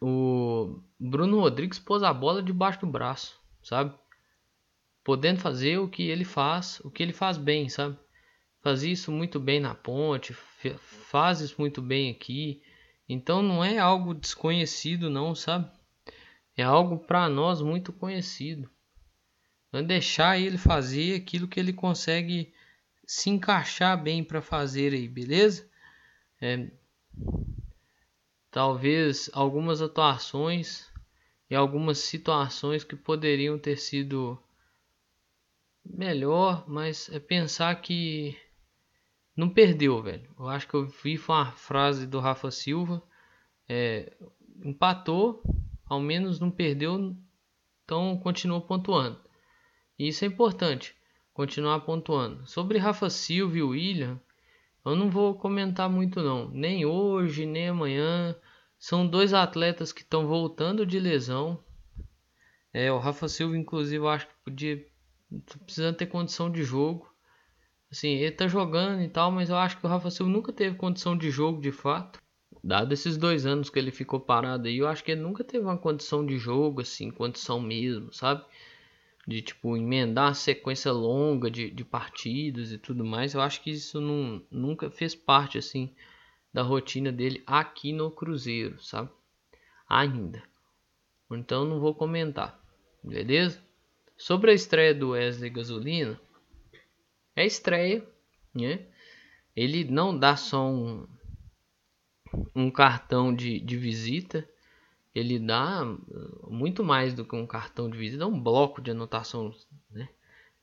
O 0.00 0.78
Bruno 1.00 1.40
Rodrigues 1.40 1.78
pôs 1.78 2.02
a 2.02 2.12
bola 2.12 2.42
debaixo 2.42 2.80
do 2.80 2.86
braço, 2.86 3.40
sabe? 3.62 3.92
Podendo 5.02 5.40
fazer 5.40 5.78
o 5.78 5.88
que 5.88 6.04
ele 6.08 6.24
faz, 6.24 6.80
o 6.84 6.90
que 6.90 7.02
ele 7.02 7.12
faz 7.12 7.38
bem, 7.38 7.68
sabe? 7.68 7.98
Faz 8.62 8.82
isso 8.82 9.10
muito 9.10 9.40
bem 9.40 9.58
na 9.58 9.74
ponte, 9.74 10.32
faz 10.32 11.40
isso 11.40 11.56
muito 11.58 11.80
bem 11.80 12.10
aqui. 12.10 12.62
Então 13.08 13.42
não 13.42 13.64
é 13.64 13.78
algo 13.78 14.14
desconhecido 14.14 15.08
não, 15.08 15.34
sabe? 15.34 15.70
É 16.56 16.62
algo 16.62 16.98
para 16.98 17.28
nós 17.28 17.60
muito 17.60 17.92
conhecido. 17.92 18.68
É 19.72 19.82
deixar 19.82 20.38
ele 20.38 20.56
fazer 20.56 21.14
aquilo 21.14 21.46
que 21.46 21.60
ele 21.60 21.72
consegue 21.72 22.52
se 23.06 23.30
encaixar 23.30 24.02
bem 24.02 24.24
para 24.24 24.40
fazer 24.40 24.92
aí, 24.92 25.06
beleza? 25.06 25.68
É, 26.40 26.70
talvez 28.50 29.30
algumas 29.32 29.82
atuações 29.82 30.90
e 31.48 31.54
algumas 31.54 31.98
situações 31.98 32.82
que 32.82 32.96
poderiam 32.96 33.58
ter 33.58 33.76
sido 33.76 34.42
melhor, 35.84 36.64
mas 36.66 37.08
é 37.10 37.20
pensar 37.20 37.74
que 37.80 38.36
não 39.36 39.50
perdeu, 39.50 40.02
velho. 40.02 40.28
Eu 40.38 40.48
acho 40.48 40.66
que 40.66 40.74
eu 40.74 40.86
vi 40.86 41.16
foi 41.16 41.36
uma 41.36 41.52
frase 41.52 42.06
do 42.06 42.18
Rafa 42.18 42.50
Silva. 42.50 43.02
É, 43.68 44.16
empatou, 44.64 45.42
ao 45.84 46.00
menos 46.00 46.40
não 46.40 46.50
perdeu, 46.50 47.14
então 47.84 48.18
continuou 48.18 48.62
pontuando. 48.62 49.20
E 49.98 50.08
isso 50.08 50.24
é 50.24 50.28
importante, 50.28 50.94
continuar 51.32 51.80
pontuando. 51.80 52.46
Sobre 52.46 52.78
Rafa 52.78 53.10
Silva 53.10 53.58
e 53.58 53.62
William, 53.62 54.20
eu 54.84 54.94
não 54.94 55.10
vou 55.10 55.34
comentar 55.34 55.90
muito 55.90 56.22
não, 56.22 56.48
nem 56.50 56.86
hoje, 56.86 57.44
nem 57.44 57.68
amanhã. 57.68 58.36
São 58.78 59.06
dois 59.06 59.34
atletas 59.34 59.92
que 59.92 60.02
estão 60.02 60.26
voltando 60.26 60.86
de 60.86 60.98
lesão. 61.00 61.62
É, 62.72 62.92
o 62.92 62.98
Rafa 62.98 63.26
Silva, 63.26 63.56
inclusive, 63.56 63.96
eu 63.96 64.08
acho 64.08 64.26
que 64.28 64.34
podia 64.44 64.86
precisando 65.64 65.96
ter 65.96 66.06
condição 66.06 66.50
de 66.50 66.62
jogo. 66.62 67.10
Assim, 67.90 68.08
ele 68.08 68.32
tá 68.32 68.48
jogando 68.48 69.02
e 69.02 69.08
tal, 69.08 69.30
mas 69.30 69.48
eu 69.48 69.56
acho 69.56 69.78
que 69.78 69.86
o 69.86 69.88
Rafa 69.88 70.10
Silva 70.10 70.30
nunca 70.32 70.52
teve 70.52 70.76
condição 70.76 71.16
de 71.16 71.30
jogo 71.30 71.60
de 71.60 71.70
fato. 71.70 72.20
Dado 72.62 72.92
esses 72.92 73.16
dois 73.16 73.46
anos 73.46 73.70
que 73.70 73.78
ele 73.78 73.92
ficou 73.92 74.18
parado 74.18 74.66
aí, 74.66 74.78
eu 74.78 74.88
acho 74.88 75.04
que 75.04 75.12
ele 75.12 75.20
nunca 75.20 75.44
teve 75.44 75.64
uma 75.64 75.78
condição 75.78 76.26
de 76.26 76.36
jogo, 76.36 76.80
assim, 76.80 77.10
condição 77.10 77.60
mesmo, 77.60 78.12
sabe? 78.12 78.44
De 79.26 79.40
tipo, 79.40 79.76
emendar 79.76 80.28
uma 80.28 80.34
sequência 80.34 80.90
longa 80.90 81.50
de, 81.50 81.70
de 81.70 81.84
partidas 81.84 82.72
e 82.72 82.78
tudo 82.78 83.04
mais. 83.04 83.34
Eu 83.34 83.40
acho 83.40 83.62
que 83.62 83.70
isso 83.70 84.00
não, 84.00 84.42
nunca 84.50 84.90
fez 84.90 85.14
parte, 85.14 85.58
assim, 85.58 85.94
da 86.52 86.62
rotina 86.62 87.12
dele 87.12 87.42
aqui 87.46 87.92
no 87.92 88.10
Cruzeiro, 88.10 88.82
sabe? 88.82 89.10
Ainda. 89.88 90.42
Então 91.30 91.64
não 91.64 91.78
vou 91.78 91.94
comentar, 91.94 92.60
beleza? 93.02 93.62
Sobre 94.16 94.50
a 94.50 94.54
estreia 94.54 94.94
do 94.94 95.10
Wesley 95.10 95.50
Gasolina, 95.50 96.20
é 97.36 97.46
estreia, 97.46 98.02
né? 98.54 98.86
Ele 99.54 99.84
não 99.84 100.18
dá 100.18 100.36
só 100.36 100.66
um, 100.66 101.06
um 102.54 102.70
cartão 102.70 103.34
de, 103.34 103.60
de 103.60 103.76
visita, 103.76 104.48
ele 105.14 105.38
dá 105.38 105.84
muito 106.48 106.84
mais 106.84 107.14
do 107.14 107.24
que 107.24 107.36
um 107.36 107.46
cartão 107.46 107.88
de 107.88 107.96
visita, 107.96 108.24
é 108.24 108.26
um 108.26 108.40
bloco 108.40 108.82
de 108.82 108.90
anotação, 108.90 109.54
né? 109.90 110.08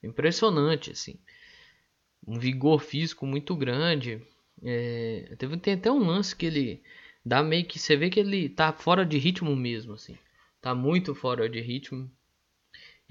Impressionante, 0.04 0.92
assim. 0.92 1.18
Um 2.28 2.38
vigor 2.38 2.80
físico 2.80 3.26
muito 3.26 3.56
grande. 3.56 4.22
É, 4.62 5.36
teve, 5.38 5.58
tem 5.58 5.74
até 5.74 5.92
um 5.92 6.06
lance 6.06 6.36
que 6.36 6.46
ele 6.46 6.84
dá 7.26 7.42
meio 7.42 7.66
que. 7.66 7.80
Você 7.80 7.96
vê 7.96 8.10
que 8.10 8.20
ele 8.20 8.50
tá 8.50 8.72
fora 8.74 9.06
de 9.06 9.18
ritmo 9.18 9.56
mesmo, 9.56 9.94
assim. 9.94 10.18
Tá 10.62 10.76
muito 10.76 11.16
fora 11.16 11.50
de 11.50 11.62
ritmo. 11.62 12.12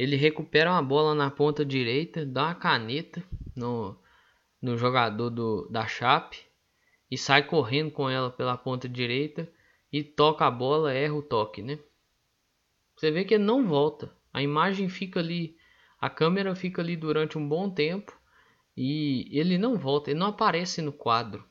Ele 0.02 0.16
recupera 0.16 0.72
uma 0.72 0.82
bola 0.82 1.14
na 1.14 1.30
ponta 1.30 1.64
direita, 1.64 2.26
dá 2.26 2.46
uma 2.46 2.56
caneta 2.56 3.22
no, 3.54 3.96
no 4.60 4.76
jogador 4.76 5.30
do, 5.30 5.68
da 5.70 5.86
Chape 5.86 6.44
e 7.08 7.16
sai 7.16 7.46
correndo 7.46 7.92
com 7.92 8.10
ela 8.10 8.28
pela 8.28 8.56
ponta 8.56 8.88
direita 8.88 9.48
e 9.92 10.02
toca 10.02 10.44
a 10.44 10.50
bola, 10.50 10.92
erra 10.92 11.14
o 11.14 11.22
toque, 11.22 11.62
né? 11.62 11.78
Você 12.96 13.12
vê 13.12 13.24
que 13.24 13.34
ele 13.34 13.44
não 13.44 13.64
volta. 13.64 14.12
A 14.32 14.42
imagem 14.42 14.88
fica 14.88 15.20
ali, 15.20 15.56
a 16.00 16.10
câmera 16.10 16.56
fica 16.56 16.82
ali 16.82 16.96
durante 16.96 17.38
um 17.38 17.48
bom 17.48 17.70
tempo 17.70 18.20
e 18.76 19.28
ele 19.30 19.56
não 19.56 19.78
volta, 19.78 20.10
ele 20.10 20.18
não 20.18 20.30
aparece 20.30 20.82
no 20.82 20.92
quadro. 20.92 21.48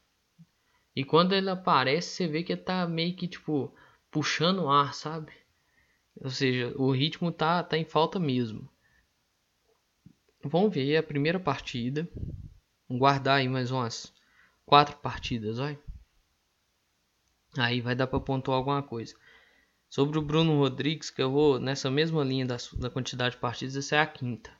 E 0.93 1.05
quando 1.05 1.31
ele 1.31 1.49
aparece, 1.49 2.09
você 2.09 2.27
vê 2.27 2.43
que 2.43 2.51
ele 2.51 2.61
tá 2.63 2.85
meio 2.85 3.15
que 3.15 3.29
tipo 3.29 3.73
puxando 4.11 4.63
o 4.63 4.69
ar, 4.69 4.93
sabe? 4.93 5.31
Ou 6.19 6.29
seja, 6.29 6.73
o 6.77 6.91
ritmo 6.91 7.31
tá, 7.31 7.63
tá 7.63 7.77
em 7.77 7.85
falta 7.85 8.19
mesmo. 8.19 8.69
Vamos 10.43 10.73
ver 10.73 10.97
a 10.97 11.03
primeira 11.03 11.39
partida. 11.39 12.07
Vamos 12.87 12.99
guardar 12.99 13.39
aí 13.39 13.47
mais 13.47 13.71
umas 13.71 14.13
quatro 14.65 14.97
partidas, 14.97 15.57
vai. 15.57 15.79
Aí 17.57 17.81
vai 17.81 17.95
dar 17.95 18.07
para 18.07 18.19
pontuar 18.19 18.57
alguma 18.57 18.81
coisa. 18.81 19.15
Sobre 19.89 20.17
o 20.17 20.21
Bruno 20.21 20.57
Rodrigues, 20.57 21.09
que 21.09 21.21
eu 21.21 21.31
vou 21.31 21.59
nessa 21.59 21.91
mesma 21.91 22.23
linha 22.23 22.45
da, 22.45 22.55
da 22.79 22.89
quantidade 22.89 23.35
de 23.35 23.41
partidas, 23.41 23.75
essa 23.75 23.97
é 23.97 23.99
a 23.99 24.05
quinta. 24.05 24.51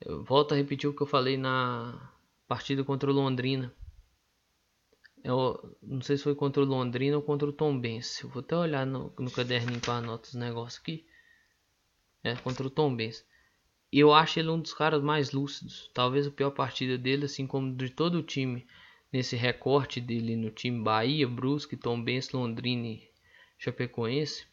Eu 0.00 0.22
volto 0.22 0.52
a 0.52 0.56
repetir 0.56 0.88
o 0.88 0.94
que 0.94 1.02
eu 1.02 1.06
falei 1.06 1.36
na 1.38 2.12
partida 2.46 2.84
contra 2.84 3.10
o 3.10 3.14
Londrina. 3.14 3.74
Eu 5.24 5.74
não 5.82 6.02
sei 6.02 6.18
se 6.18 6.22
foi 6.22 6.34
contra 6.34 6.62
o 6.62 6.66
Londrina 6.66 7.16
ou 7.16 7.22
contra 7.22 7.48
o 7.48 7.52
Tom 7.52 7.80
Benz. 7.80 8.20
Eu 8.22 8.28
vou 8.28 8.40
até 8.40 8.54
olhar 8.54 8.84
no, 8.84 9.10
no 9.18 9.30
caderninho 9.30 9.80
para 9.80 9.94
anotar 9.94 10.28
os 10.28 10.34
negócios 10.34 10.82
aqui. 10.82 11.06
É, 12.22 12.36
contra 12.36 12.66
o 12.66 12.70
Tom 12.70 12.94
Benz. 12.94 13.24
Eu 13.90 14.12
acho 14.12 14.38
ele 14.38 14.50
um 14.50 14.60
dos 14.60 14.74
caras 14.74 15.02
mais 15.02 15.32
lúcidos. 15.32 15.90
Talvez 15.94 16.26
a 16.26 16.30
pior 16.30 16.50
partida 16.50 16.98
dele, 16.98 17.24
assim 17.24 17.46
como 17.46 17.74
de 17.74 17.88
todo 17.88 18.16
o 18.16 18.22
time. 18.22 18.66
Nesse 19.10 19.34
recorte 19.34 19.98
dele 19.98 20.36
no 20.36 20.50
time 20.50 20.82
Bahia, 20.82 21.26
Brusque, 21.26 21.74
Tom 21.74 22.02
Benz, 22.02 22.30
Londrina 22.30 22.86
e 22.86 23.10
Chapecoense. 23.56 24.46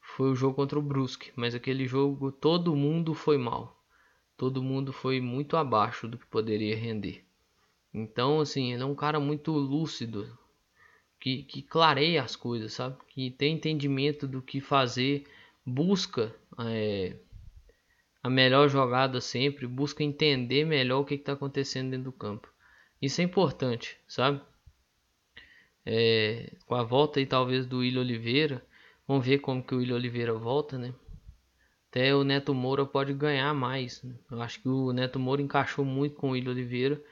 Foi 0.00 0.30
o 0.30 0.34
jogo 0.34 0.54
contra 0.54 0.78
o 0.78 0.82
Brusque. 0.82 1.30
Mas 1.36 1.54
aquele 1.54 1.86
jogo 1.86 2.32
todo 2.32 2.74
mundo 2.74 3.12
foi 3.12 3.36
mal. 3.36 3.78
Todo 4.34 4.62
mundo 4.62 4.94
foi 4.94 5.20
muito 5.20 5.58
abaixo 5.58 6.08
do 6.08 6.16
que 6.16 6.26
poderia 6.26 6.74
render. 6.74 7.22
Então, 7.92 8.40
assim, 8.40 8.72
ele 8.72 8.82
é 8.82 8.86
um 8.86 8.94
cara 8.94 9.18
muito 9.18 9.52
lúcido, 9.52 10.38
que, 11.18 11.42
que 11.42 11.62
clareia 11.62 12.22
as 12.22 12.34
coisas, 12.36 12.72
sabe? 12.72 12.96
Que 13.08 13.30
tem 13.30 13.54
entendimento 13.54 14.26
do 14.26 14.40
que 14.40 14.60
fazer, 14.60 15.26
busca 15.66 16.34
é, 16.58 17.16
a 18.22 18.30
melhor 18.30 18.68
jogada 18.68 19.20
sempre, 19.20 19.66
busca 19.66 20.02
entender 20.02 20.64
melhor 20.64 21.00
o 21.00 21.04
que 21.04 21.14
está 21.14 21.32
acontecendo 21.32 21.90
dentro 21.90 22.04
do 22.04 22.12
campo. 22.12 22.48
Isso 23.02 23.20
é 23.20 23.24
importante, 23.24 23.98
sabe? 24.06 24.40
É, 25.84 26.52
com 26.66 26.74
a 26.74 26.82
volta 26.82 27.18
aí 27.18 27.26
talvez 27.26 27.66
do 27.66 27.78
William 27.78 28.00
Oliveira, 28.00 28.64
vamos 29.06 29.26
ver 29.26 29.38
como 29.38 29.62
que 29.62 29.74
o 29.74 29.78
William 29.78 29.96
Oliveira 29.96 30.34
volta, 30.34 30.78
né? 30.78 30.94
Até 31.90 32.14
o 32.14 32.22
Neto 32.22 32.54
Moura 32.54 32.86
pode 32.86 33.12
ganhar 33.12 33.52
mais. 33.52 34.02
Né? 34.02 34.14
Eu 34.30 34.40
acho 34.40 34.62
que 34.62 34.68
o 34.68 34.92
Neto 34.92 35.18
Moura 35.18 35.42
encaixou 35.42 35.84
muito 35.84 36.14
com 36.14 36.28
o 36.28 36.30
William 36.32 36.52
Oliveira 36.52 37.02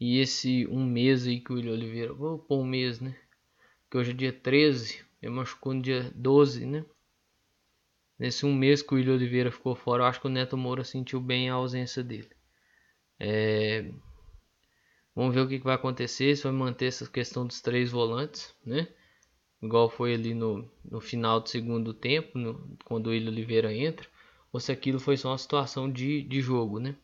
e 0.00 0.18
esse 0.18 0.66
um 0.68 0.84
mês 0.84 1.26
aí 1.26 1.40
que 1.40 1.52
o 1.52 1.56
William 1.56 1.72
Oliveira, 1.72 2.12
vou 2.12 2.38
pôr 2.38 2.60
um 2.60 2.66
mês, 2.66 3.00
né? 3.00 3.16
Que 3.90 3.98
hoje 3.98 4.12
é 4.12 4.14
dia 4.14 4.32
13, 4.32 5.04
ele 5.20 5.32
machucou 5.32 5.74
no 5.74 5.82
dia 5.82 6.10
12, 6.14 6.66
né? 6.66 6.84
Nesse 8.18 8.46
um 8.46 8.54
mês 8.54 8.82
que 8.82 8.92
o 8.92 8.96
William 8.96 9.14
Oliveira 9.14 9.50
ficou 9.50 9.74
fora, 9.74 10.02
eu 10.02 10.06
acho 10.06 10.20
que 10.20 10.26
o 10.26 10.30
Neto 10.30 10.56
Moura 10.56 10.84
sentiu 10.84 11.20
bem 11.20 11.50
a 11.50 11.54
ausência 11.54 12.02
dele. 12.02 12.30
É... 13.18 13.90
Vamos 15.14 15.34
ver 15.34 15.40
o 15.40 15.48
que 15.48 15.58
vai 15.58 15.74
acontecer, 15.74 16.36
se 16.36 16.44
vai 16.44 16.52
manter 16.52 16.86
essa 16.86 17.08
questão 17.08 17.46
dos 17.46 17.60
três 17.60 17.90
volantes, 17.90 18.54
né? 18.64 18.88
Igual 19.60 19.90
foi 19.90 20.14
ali 20.14 20.34
no, 20.34 20.70
no 20.84 21.00
final 21.00 21.40
do 21.40 21.48
segundo 21.48 21.92
tempo, 21.92 22.38
no, 22.38 22.76
quando 22.84 23.08
o 23.08 23.10
William 23.10 23.30
Oliveira 23.30 23.74
entra, 23.74 24.08
ou 24.52 24.60
se 24.60 24.70
aquilo 24.70 25.00
foi 25.00 25.16
só 25.16 25.30
uma 25.30 25.38
situação 25.38 25.90
de, 25.90 26.22
de 26.22 26.40
jogo, 26.40 26.78
né? 26.78 26.94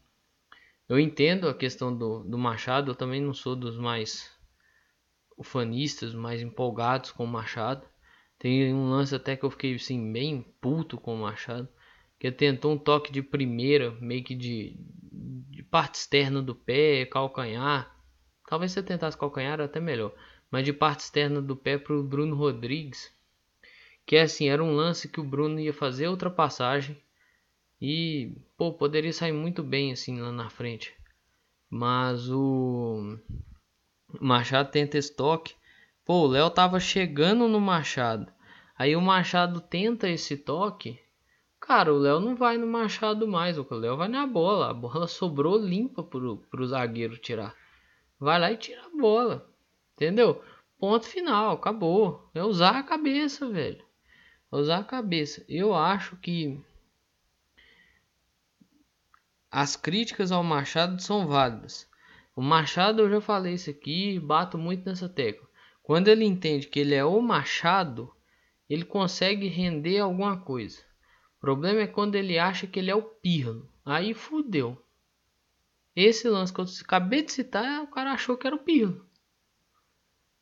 Eu 0.89 0.99
entendo 0.99 1.49
a 1.49 1.55
questão 1.55 1.97
do, 1.97 2.25
do 2.25 2.37
Machado, 2.37 2.91
eu 2.91 2.95
também 2.95 3.21
não 3.21 3.33
sou 3.33 3.57
dos 3.57 3.79
mais 3.79 4.31
ufanistas, 5.37 6.15
mais 6.15 6.43
empolgados 6.43 7.11
com 7.11 7.25
o 7.25 7.29
Machado. 7.29 7.87
Tem 8.39 8.73
um 8.75 8.91
lance 8.91 9.15
até 9.15 9.37
que 9.37 9.45
eu 9.45 9.51
fiquei 9.51 9.75
assim, 9.75 10.13
bem 10.13 10.43
puto 10.61 10.99
com 10.99 11.15
o 11.15 11.23
Machado. 11.23 11.69
Que 12.19 12.31
tentou 12.31 12.73
um 12.73 12.79
toque 12.79 13.11
de 13.11 13.23
primeira, 13.23 13.93
meio 13.93 14.23
que 14.23 14.35
de, 14.35 14.77
de 15.51 15.63
parte 15.63 15.95
externa 15.97 16.43
do 16.43 16.55
pé, 16.55 17.07
calcanhar. 17.07 17.95
Talvez 18.47 18.73
se 18.73 18.79
eu 18.79 18.85
tentasse 18.85 19.17
calcanhar 19.17 19.55
era 19.55 19.65
até 19.65 19.81
melhor. 19.81 20.15
Mas 20.51 20.65
de 20.65 20.73
parte 20.73 21.01
externa 21.01 21.41
do 21.41 21.57
pé 21.57 21.79
para 21.79 21.95
o 21.97 22.05
Bruno 22.05 22.37
Rodrigues. 22.37 23.11
Que 24.07 24.19
assim, 24.19 24.49
era 24.49 24.63
um 24.63 24.75
lance 24.75 25.09
que 25.09 25.21
o 25.21 25.25
Bruno 25.25 25.59
ia 25.59 25.73
fazer 25.73 26.09
ultrapassagem. 26.09 27.03
E, 27.87 28.35
pô, 28.57 28.73
poderia 28.73 29.13
sair 29.13 29.33
muito 29.33 29.63
bem 29.63 29.93
assim 29.93 30.19
lá 30.19 30.33
na 30.33 30.49
frente. 30.49 30.97
Mas 31.69 32.31
o 32.31 33.19
Machado 34.19 34.71
tenta 34.71 34.97
estoque. 34.97 35.55
Pô, 36.03 36.21
o 36.21 36.27
Léo 36.27 36.49
tava 36.49 36.81
chegando 36.81 37.47
no 37.47 37.61
Machado. 37.61 38.33
Aí 38.79 38.97
o 38.97 39.03
Machado 39.03 39.61
tenta 39.61 40.09
esse 40.09 40.35
toque. 40.35 40.99
Cara, 41.61 41.93
o 41.93 41.99
Léo 41.99 42.21
não 42.21 42.35
vai 42.35 42.57
no 42.57 42.67
Machado 42.67 43.29
mais. 43.29 43.59
O 43.59 43.67
Léo 43.71 43.99
vai 43.99 44.09
na 44.09 44.27
bola. 44.27 44.71
A 44.71 44.73
bola 44.73 45.07
sobrou 45.07 45.59
limpa 45.59 46.03
pro, 46.03 46.39
pro 46.51 46.67
zagueiro 46.67 47.19
tirar. 47.19 47.55
Vai 48.19 48.41
lá 48.41 48.51
e 48.51 48.57
tira 48.57 48.81
a 48.83 48.99
bola. 48.99 49.47
Entendeu? 49.93 50.43
Ponto 50.79 51.05
final. 51.05 51.53
Acabou. 51.57 52.31
É 52.35 52.43
usar 52.43 52.79
a 52.79 52.83
cabeça, 52.83 53.47
velho. 53.47 53.85
É 54.51 54.57
usar 54.57 54.79
a 54.79 54.85
cabeça. 54.85 55.45
Eu 55.47 55.75
acho 55.75 56.17
que 56.17 56.65
as 59.55 59.77
críticas 59.77 60.33
ao 60.33 60.43
Machado 60.43 61.01
são 61.01 61.29
válidas. 61.29 61.89
O 62.35 62.43
Machado, 62.43 63.03
eu 63.03 63.09
já 63.09 63.21
falei 63.21 63.55
isso 63.55 63.71
aqui, 63.71 64.19
bato 64.19 64.59
muito 64.59 64.85
nessa 64.85 65.09
tecla. 65.09 65.47
Quando 65.81 66.09
ele 66.09 66.25
entende 66.25 66.67
que 66.67 66.81
ele 66.81 66.93
é 66.93 67.05
o 67.05 67.21
Machado, 67.21 68.13
ele 68.69 68.85
consegue 68.85 69.47
render 69.47 70.01
alguma 70.01 70.37
coisa. 70.37 70.81
O 71.37 71.41
problema 71.41 71.83
é 71.83 71.87
quando 71.87 72.17
ele 72.17 72.37
acha 72.37 72.67
que 72.67 72.81
ele 72.81 72.91
é 72.91 72.97
o 72.97 73.03
Pirlo. 73.03 73.71
Aí 73.85 74.13
fudeu. 74.13 74.77
Esse 75.95 76.29
lance 76.29 76.53
que 76.53 76.61
eu 76.61 76.67
acabei 76.83 77.23
de 77.23 77.31
citar, 77.31 77.81
o 77.85 77.87
cara 77.87 78.11
achou 78.11 78.37
que 78.37 78.49
era 78.49 78.57
o 78.57 78.65
Pirlo. 78.65 79.07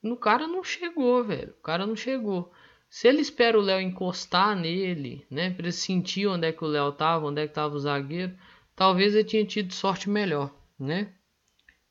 No 0.02 0.16
cara 0.16 0.46
não 0.46 0.64
chegou, 0.64 1.22
velho. 1.22 1.50
O 1.50 1.62
cara 1.62 1.86
não 1.86 1.96
chegou. 1.96 2.50
Se 2.88 3.08
ele 3.08 3.20
espera 3.20 3.58
o 3.58 3.62
Léo 3.62 3.78
encostar 3.78 4.56
nele, 4.56 5.26
né, 5.30 5.50
para 5.50 5.64
ele 5.64 5.72
sentir 5.72 6.26
onde 6.26 6.46
é 6.46 6.52
que 6.52 6.64
o 6.64 6.68
Léo 6.68 6.92
tava, 6.92 7.26
onde 7.26 7.42
é 7.42 7.46
que 7.46 7.52
tava 7.52 7.74
o 7.74 7.78
zagueiro, 7.78 8.34
talvez 8.74 9.14
ele 9.14 9.24
tinha 9.24 9.44
tido 9.44 9.72
sorte 9.72 10.08
melhor, 10.08 10.54
né? 10.78 11.12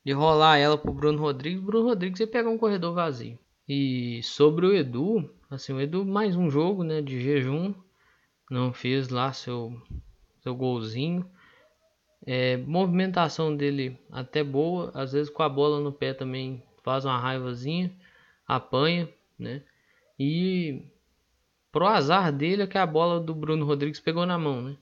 De 0.04 0.12
rolar 0.12 0.58
ela 0.58 0.76
pro 0.76 0.92
Bruno 0.92 1.20
Rodrigues, 1.20 1.62
Bruno 1.62 1.88
Rodrigues 1.88 2.20
ia 2.20 2.26
pegar 2.26 2.50
um 2.50 2.58
corredor 2.58 2.94
vazio. 2.94 3.38
E 3.68 4.20
sobre 4.22 4.66
o 4.66 4.74
Edu, 4.74 5.32
assim, 5.48 5.72
o 5.72 5.80
Edu 5.80 6.04
mais 6.04 6.36
um 6.36 6.50
jogo, 6.50 6.82
né, 6.82 7.00
de 7.00 7.20
jejum, 7.20 7.72
não 8.50 8.72
fez 8.72 9.08
lá 9.08 9.32
seu 9.32 9.72
seu 10.42 10.54
golzinho. 10.54 11.24
É, 12.24 12.56
movimentação 12.56 13.56
dele 13.56 13.98
até 14.10 14.44
boa, 14.44 14.90
às 14.94 15.12
vezes 15.12 15.30
com 15.30 15.42
a 15.42 15.48
bola 15.48 15.80
no 15.80 15.92
pé 15.92 16.12
também 16.14 16.62
faz 16.84 17.04
uma 17.04 17.18
raivazinha, 17.18 17.92
apanha, 18.46 19.08
né? 19.38 19.62
E 20.18 20.84
pro 21.72 21.86
azar 21.86 22.32
dele 22.32 22.62
é 22.62 22.66
que 22.66 22.78
a 22.78 22.86
bola 22.86 23.18
do 23.18 23.34
Bruno 23.34 23.64
Rodrigues 23.64 23.98
pegou 24.00 24.26
na 24.26 24.38
mão, 24.38 24.62
né? 24.62 24.76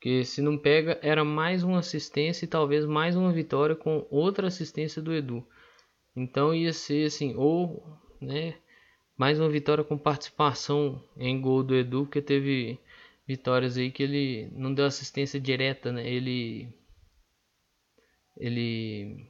Que 0.00 0.24
se 0.24 0.40
não 0.40 0.56
pega 0.56 0.98
era 1.02 1.24
mais 1.24 1.62
uma 1.62 1.78
assistência 1.78 2.44
e 2.44 2.48
talvez 2.48 2.84
mais 2.84 3.16
uma 3.16 3.32
vitória 3.32 3.74
com 3.74 4.06
outra 4.10 4.46
assistência 4.46 5.02
do 5.02 5.12
Edu. 5.12 5.46
Então 6.14 6.54
ia 6.54 6.72
ser 6.72 7.06
assim, 7.06 7.34
ou 7.36 7.84
né, 8.20 8.54
mais 9.16 9.40
uma 9.40 9.48
vitória 9.48 9.82
com 9.84 9.98
participação 9.98 11.02
em 11.16 11.40
gol 11.40 11.62
do 11.62 11.74
Edu, 11.74 12.04
porque 12.04 12.22
teve 12.22 12.78
vitórias 13.26 13.76
aí 13.76 13.90
que 13.90 14.02
ele 14.02 14.48
não 14.52 14.72
deu 14.72 14.86
assistência 14.86 15.40
direta, 15.40 15.92
né? 15.92 16.08
Ele 16.08 16.72
ele 18.36 19.28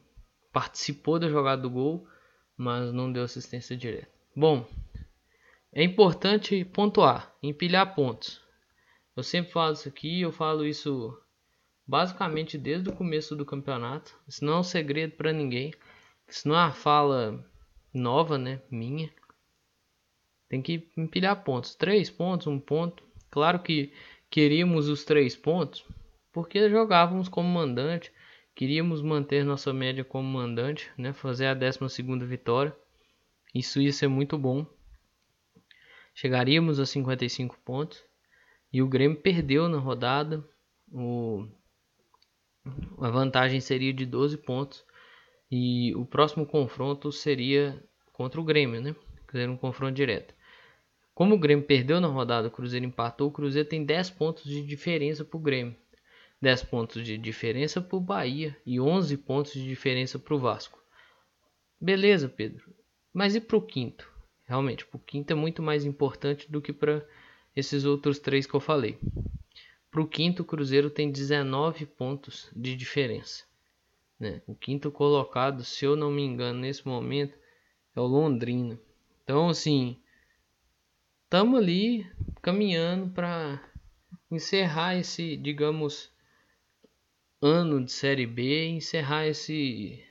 participou 0.53 1.17
da 1.17 1.27
jogada 1.27 1.63
do 1.63 1.69
gol, 1.69 2.07
mas 2.55 2.93
não 2.93 3.11
deu 3.11 3.23
assistência 3.23 3.75
direta. 3.75 4.09
Bom, 4.35 4.67
é 5.73 5.83
importante 5.83 6.63
pontuar, 6.63 7.35
empilhar 7.41 7.95
pontos. 7.95 8.41
Eu 9.19 9.23
sempre 9.23 9.51
falo 9.51 9.73
isso 9.73 9.89
aqui, 9.89 10.21
eu 10.21 10.31
falo 10.31 10.65
isso 10.65 11.21
basicamente 11.85 12.57
desde 12.57 12.89
o 12.89 12.95
começo 12.95 13.35
do 13.35 13.45
campeonato. 13.45 14.17
Isso 14.25 14.45
não 14.45 14.53
é 14.53 14.59
um 14.59 14.63
segredo 14.63 15.17
para 15.17 15.33
ninguém. 15.33 15.73
Isso 16.25 16.47
não 16.47 16.55
é 16.55 16.59
uma 16.59 16.71
fala 16.71 17.45
nova, 17.93 18.37
né? 18.37 18.61
Minha. 18.71 19.11
Tem 20.47 20.61
que 20.61 20.89
empilhar 20.95 21.43
pontos. 21.43 21.75
Três 21.75 22.09
pontos, 22.09 22.47
um 22.47 22.59
ponto. 22.59 23.03
Claro 23.29 23.59
que 23.59 23.91
queríamos 24.29 24.87
os 24.87 25.03
três 25.03 25.35
pontos 25.35 25.83
porque 26.31 26.69
jogávamos 26.69 27.27
como 27.27 27.49
mandante. 27.49 28.13
Queríamos 28.55 29.01
manter 29.01 29.43
nossa 29.43 29.73
média 29.73 30.05
como 30.05 30.29
mandante, 30.29 30.89
né? 30.97 31.11
Fazer 31.11 31.47
a 31.47 31.53
12 31.53 31.89
segunda 31.89 32.25
vitória. 32.25 32.73
Isso 33.53 33.81
ia 33.81 33.91
ser 33.91 34.07
muito 34.07 34.37
bom. 34.37 34.65
Chegaríamos 36.13 36.79
a 36.79 36.85
55 36.85 37.59
pontos. 37.65 38.08
E 38.71 38.81
o 38.81 38.87
Grêmio 38.87 39.19
perdeu 39.19 39.67
na 39.67 39.77
rodada. 39.77 40.43
O, 40.91 41.47
a 42.99 43.09
vantagem 43.09 43.59
seria 43.59 43.93
de 43.93 44.05
12 44.05 44.37
pontos. 44.37 44.85
E 45.51 45.95
o 45.95 46.05
próximo 46.05 46.45
confronto 46.45 47.11
seria 47.11 47.83
contra 48.13 48.39
o 48.39 48.43
Grêmio, 48.43 48.79
né? 48.79 48.95
Seria 49.31 49.49
um 49.49 49.57
confronto 49.57 49.93
direto. 49.93 50.33
Como 51.15 51.35
o 51.35 51.39
Grêmio 51.39 51.65
perdeu 51.65 51.99
na 51.99 52.07
rodada, 52.07 52.47
o 52.47 52.51
Cruzeiro 52.51 52.85
empatou, 52.85 53.27
o 53.27 53.31
Cruzeiro 53.31 53.67
tem 53.67 53.83
10 53.83 54.11
pontos 54.11 54.43
de 54.43 54.61
diferença 54.61 55.25
para 55.25 55.37
o 55.37 55.41
Grêmio. 55.41 55.75
10 56.41 56.63
pontos 56.63 57.03
de 57.03 57.17
diferença 57.17 57.81
para 57.81 57.97
o 57.97 57.99
Bahia 57.99 58.55
e 58.65 58.79
11 58.79 59.17
pontos 59.17 59.53
de 59.53 59.67
diferença 59.67 60.17
para 60.17 60.33
o 60.33 60.39
Vasco. 60.39 60.79
Beleza, 61.79 62.29
Pedro. 62.29 62.73
Mas 63.13 63.35
e 63.35 63.41
para 63.41 63.57
o 63.57 63.61
quinto? 63.61 64.09
Realmente, 64.45 64.85
o 64.93 64.99
quinto 64.99 65.31
é 65.33 65.35
muito 65.35 65.61
mais 65.61 65.83
importante 65.83 66.49
do 66.49 66.61
que 66.61 66.71
para 66.71 67.05
esses 67.55 67.85
outros 67.85 68.19
três 68.19 68.45
que 68.45 68.53
eu 68.53 68.59
falei. 68.59 68.97
Para 69.91 70.01
o 70.01 70.07
quinto, 70.07 70.43
o 70.43 70.45
Cruzeiro 70.45 70.89
tem 70.89 71.11
19 71.11 71.85
pontos 71.85 72.49
de 72.55 72.75
diferença. 72.75 73.43
Né? 74.19 74.41
O 74.45 74.53
quinto 74.53 74.91
colocado, 74.91 75.63
se 75.63 75.85
eu 75.85 75.95
não 75.95 76.11
me 76.11 76.21
engano, 76.21 76.59
nesse 76.59 76.87
momento 76.87 77.37
é 77.95 77.99
o 77.99 78.05
Londrina. 78.05 78.79
Então, 79.23 79.49
assim, 79.49 79.97
estamos 81.23 81.59
ali 81.59 82.05
caminhando 82.41 83.09
para 83.11 83.63
encerrar 84.29 84.95
esse, 84.95 85.35
digamos, 85.37 86.11
ano 87.41 87.83
de 87.83 87.91
Série 87.91 88.27
B, 88.27 88.67
encerrar 88.67 89.27
esse 89.27 90.05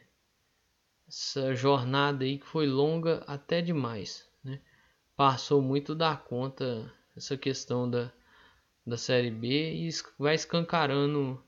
essa 1.07 1.55
jornada 1.55 2.25
aí 2.25 2.39
que 2.39 2.47
foi 2.47 2.67
longa 2.67 3.25
até 3.27 3.63
demais, 3.63 4.29
né? 4.45 4.61
Passou 5.17 5.63
muito 5.63 5.95
da 5.95 6.15
conta 6.15 6.93
essa 7.19 7.37
questão 7.37 7.91
da, 7.91 8.11
da 8.87 8.97
Série 8.97 9.31
B 9.31 9.75
e 9.75 9.91
vai 10.19 10.35
escancarando 10.35 11.43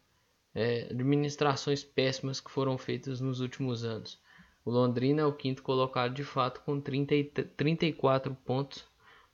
é, 0.54 0.88
administrações 0.90 1.83
péssimas 1.83 2.40
que 2.40 2.50
foram 2.50 2.76
feitas 2.76 3.20
nos 3.20 3.40
últimos 3.40 3.85
anos. 3.85 4.20
O 4.64 4.70
Londrina 4.70 5.22
é 5.22 5.24
o 5.24 5.33
quinto 5.33 5.62
colocado 5.62 6.12
de 6.12 6.24
fato 6.24 6.61
com 6.62 6.80
30, 6.80 7.44
34 7.56 8.35
pontos, 8.44 8.85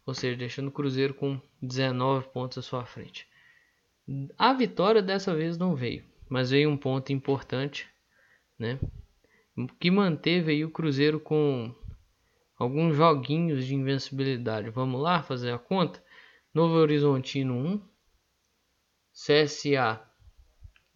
ou 0.04 0.14
seja, 0.14 0.36
deixando 0.36 0.68
o 0.68 0.72
Cruzeiro 0.72 1.14
com 1.14 1.40
19 1.60 2.28
pontos 2.28 2.58
à 2.58 2.62
sua 2.62 2.84
frente. 2.84 3.26
A 4.38 4.52
vitória 4.52 5.02
dessa 5.02 5.34
vez 5.34 5.58
não 5.58 5.74
veio, 5.74 6.04
mas 6.28 6.50
veio 6.50 6.70
um 6.70 6.76
ponto 6.76 7.12
importante, 7.12 7.88
né? 8.58 8.78
Que 9.80 9.90
manteve 9.90 10.64
o 10.64 10.70
Cruzeiro 10.70 11.18
com 11.18 11.74
alguns 12.58 12.94
joguinhos 12.94 13.66
de 13.66 13.74
invencibilidade. 13.74 14.70
Vamos 14.70 15.00
lá 15.00 15.22
fazer 15.22 15.50
a 15.50 15.58
conta? 15.58 16.04
Novo 16.56 16.76
Horizontino 16.76 17.54
1, 17.54 17.80
CSA 19.12 20.00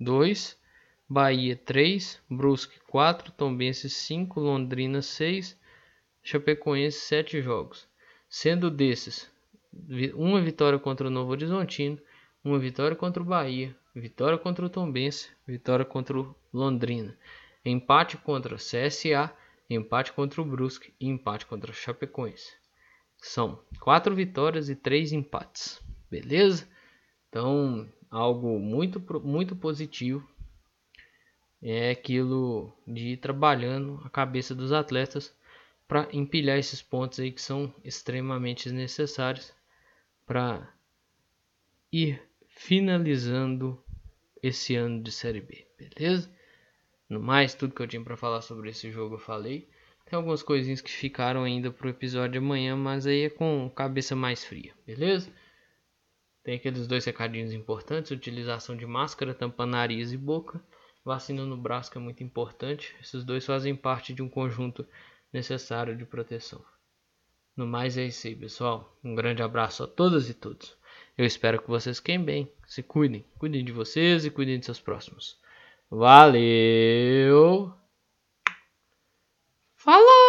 2, 0.01 0.57
Bahia 1.07 1.55
3, 1.55 2.19
Brusque 2.31 2.81
4, 2.89 3.31
Tombense 3.33 3.91
5, 3.91 4.41
Londrina 4.41 5.03
6, 5.03 5.61
Chapecoense 6.23 7.01
7 7.01 7.43
jogos. 7.43 7.87
Sendo 8.27 8.71
desses, 8.71 9.31
uma 10.15 10.41
vitória 10.41 10.79
contra 10.79 11.09
o 11.09 11.11
Novo 11.11 11.33
Horizontino, 11.33 12.01
uma 12.43 12.59
vitória 12.59 12.97
contra 12.97 13.23
o 13.23 13.27
Bahia, 13.27 13.77
vitória 13.95 14.39
contra 14.39 14.65
o 14.65 14.71
Tombense, 14.71 15.29
vitória 15.47 15.85
contra 15.85 16.19
o 16.19 16.35
Londrina, 16.55 17.15
empate 17.63 18.17
contra 18.17 18.55
o 18.55 18.59
CSA, 18.59 19.31
empate 19.69 20.15
contra 20.15 20.41
o 20.41 20.45
Brusque 20.47 20.95
e 20.99 21.07
empate 21.07 21.45
contra 21.45 21.71
o 21.71 21.75
Chapecoense. 21.75 22.60
São 23.21 23.63
quatro 23.81 24.15
vitórias 24.15 24.69
e 24.69 24.75
três 24.75 25.13
empates, 25.13 25.81
beleza? 26.11 26.67
Então, 27.29 27.89
algo 28.11 28.59
muito, 28.59 29.01
muito 29.23 29.55
positivo 29.55 30.29
é 31.63 31.91
aquilo 31.91 32.73
de 32.87 33.11
ir 33.11 33.17
trabalhando 33.19 34.01
a 34.05 34.11
cabeça 34.11 34.55
dos 34.55 34.73
atletas 34.73 35.35
para 35.87 36.09
empilhar 36.13 36.59
esses 36.59 36.81
pontos 36.81 37.21
aí 37.21 37.31
que 37.31 37.43
são 37.43 37.73
extremamente 37.85 38.71
necessários 38.71 39.53
para 40.27 40.73
ir 41.93 42.23
finalizando 42.49 43.83
esse 44.43 44.75
ano 44.75 45.03
de 45.03 45.13
Série 45.13 45.41
B, 45.41 45.67
beleza? 45.77 46.31
No 47.09 47.21
mais, 47.21 47.55
tudo 47.55 47.75
que 47.75 47.83
eu 47.83 47.89
tinha 47.89 48.03
para 48.03 48.17
falar 48.17 48.41
sobre 48.41 48.71
esse 48.71 48.91
jogo 48.91 49.17
eu 49.17 49.19
falei. 49.19 49.69
Tem 50.11 50.17
algumas 50.17 50.43
coisinhas 50.43 50.81
que 50.81 50.91
ficaram 50.91 51.45
ainda 51.45 51.71
pro 51.71 51.89
episódio 51.89 52.33
de 52.33 52.39
amanhã, 52.39 52.75
mas 52.75 53.07
aí 53.07 53.27
é 53.27 53.31
com 53.31 53.71
cabeça 53.71 54.17
mais 54.17 54.45
fria, 54.45 54.75
beleza? 54.85 55.33
Tem 56.43 56.57
aqueles 56.57 56.89
dois 56.89 57.05
recadinhos 57.05 57.53
importantes: 57.53 58.11
utilização 58.11 58.77
de 58.77 58.85
máscara, 58.85 59.33
tampa 59.33 59.65
nariz 59.65 60.11
e 60.11 60.17
boca, 60.17 60.61
vacina 61.05 61.47
no 61.47 61.57
braço 61.57 61.93
que 61.93 61.97
é 61.97 62.01
muito 62.01 62.25
importante. 62.25 62.93
Esses 63.01 63.23
dois 63.23 63.47
fazem 63.47 63.77
parte 63.77 64.13
de 64.13 64.21
um 64.21 64.29
conjunto 64.29 64.85
necessário 65.33 65.97
de 65.97 66.05
proteção. 66.05 66.61
No 67.57 67.65
mais 67.65 67.97
é 67.97 68.07
isso 68.07 68.27
aí, 68.27 68.35
pessoal. 68.35 68.99
Um 69.05 69.15
grande 69.15 69.45
abraço 69.45 69.85
a 69.85 69.87
todas 69.87 70.29
e 70.29 70.35
todos. 70.35 70.77
Eu 71.17 71.25
espero 71.25 71.63
que 71.63 71.69
vocês 71.69 71.99
fiquem 71.99 72.21
bem, 72.21 72.51
se 72.67 72.83
cuidem, 72.83 73.25
cuidem 73.39 73.65
de 73.65 73.71
vocês 73.71 74.25
e 74.25 74.31
cuidem 74.31 74.59
de 74.59 74.65
seus 74.65 74.81
próximos. 74.81 75.39
Valeu! 75.89 77.80
Falou! 79.81 80.20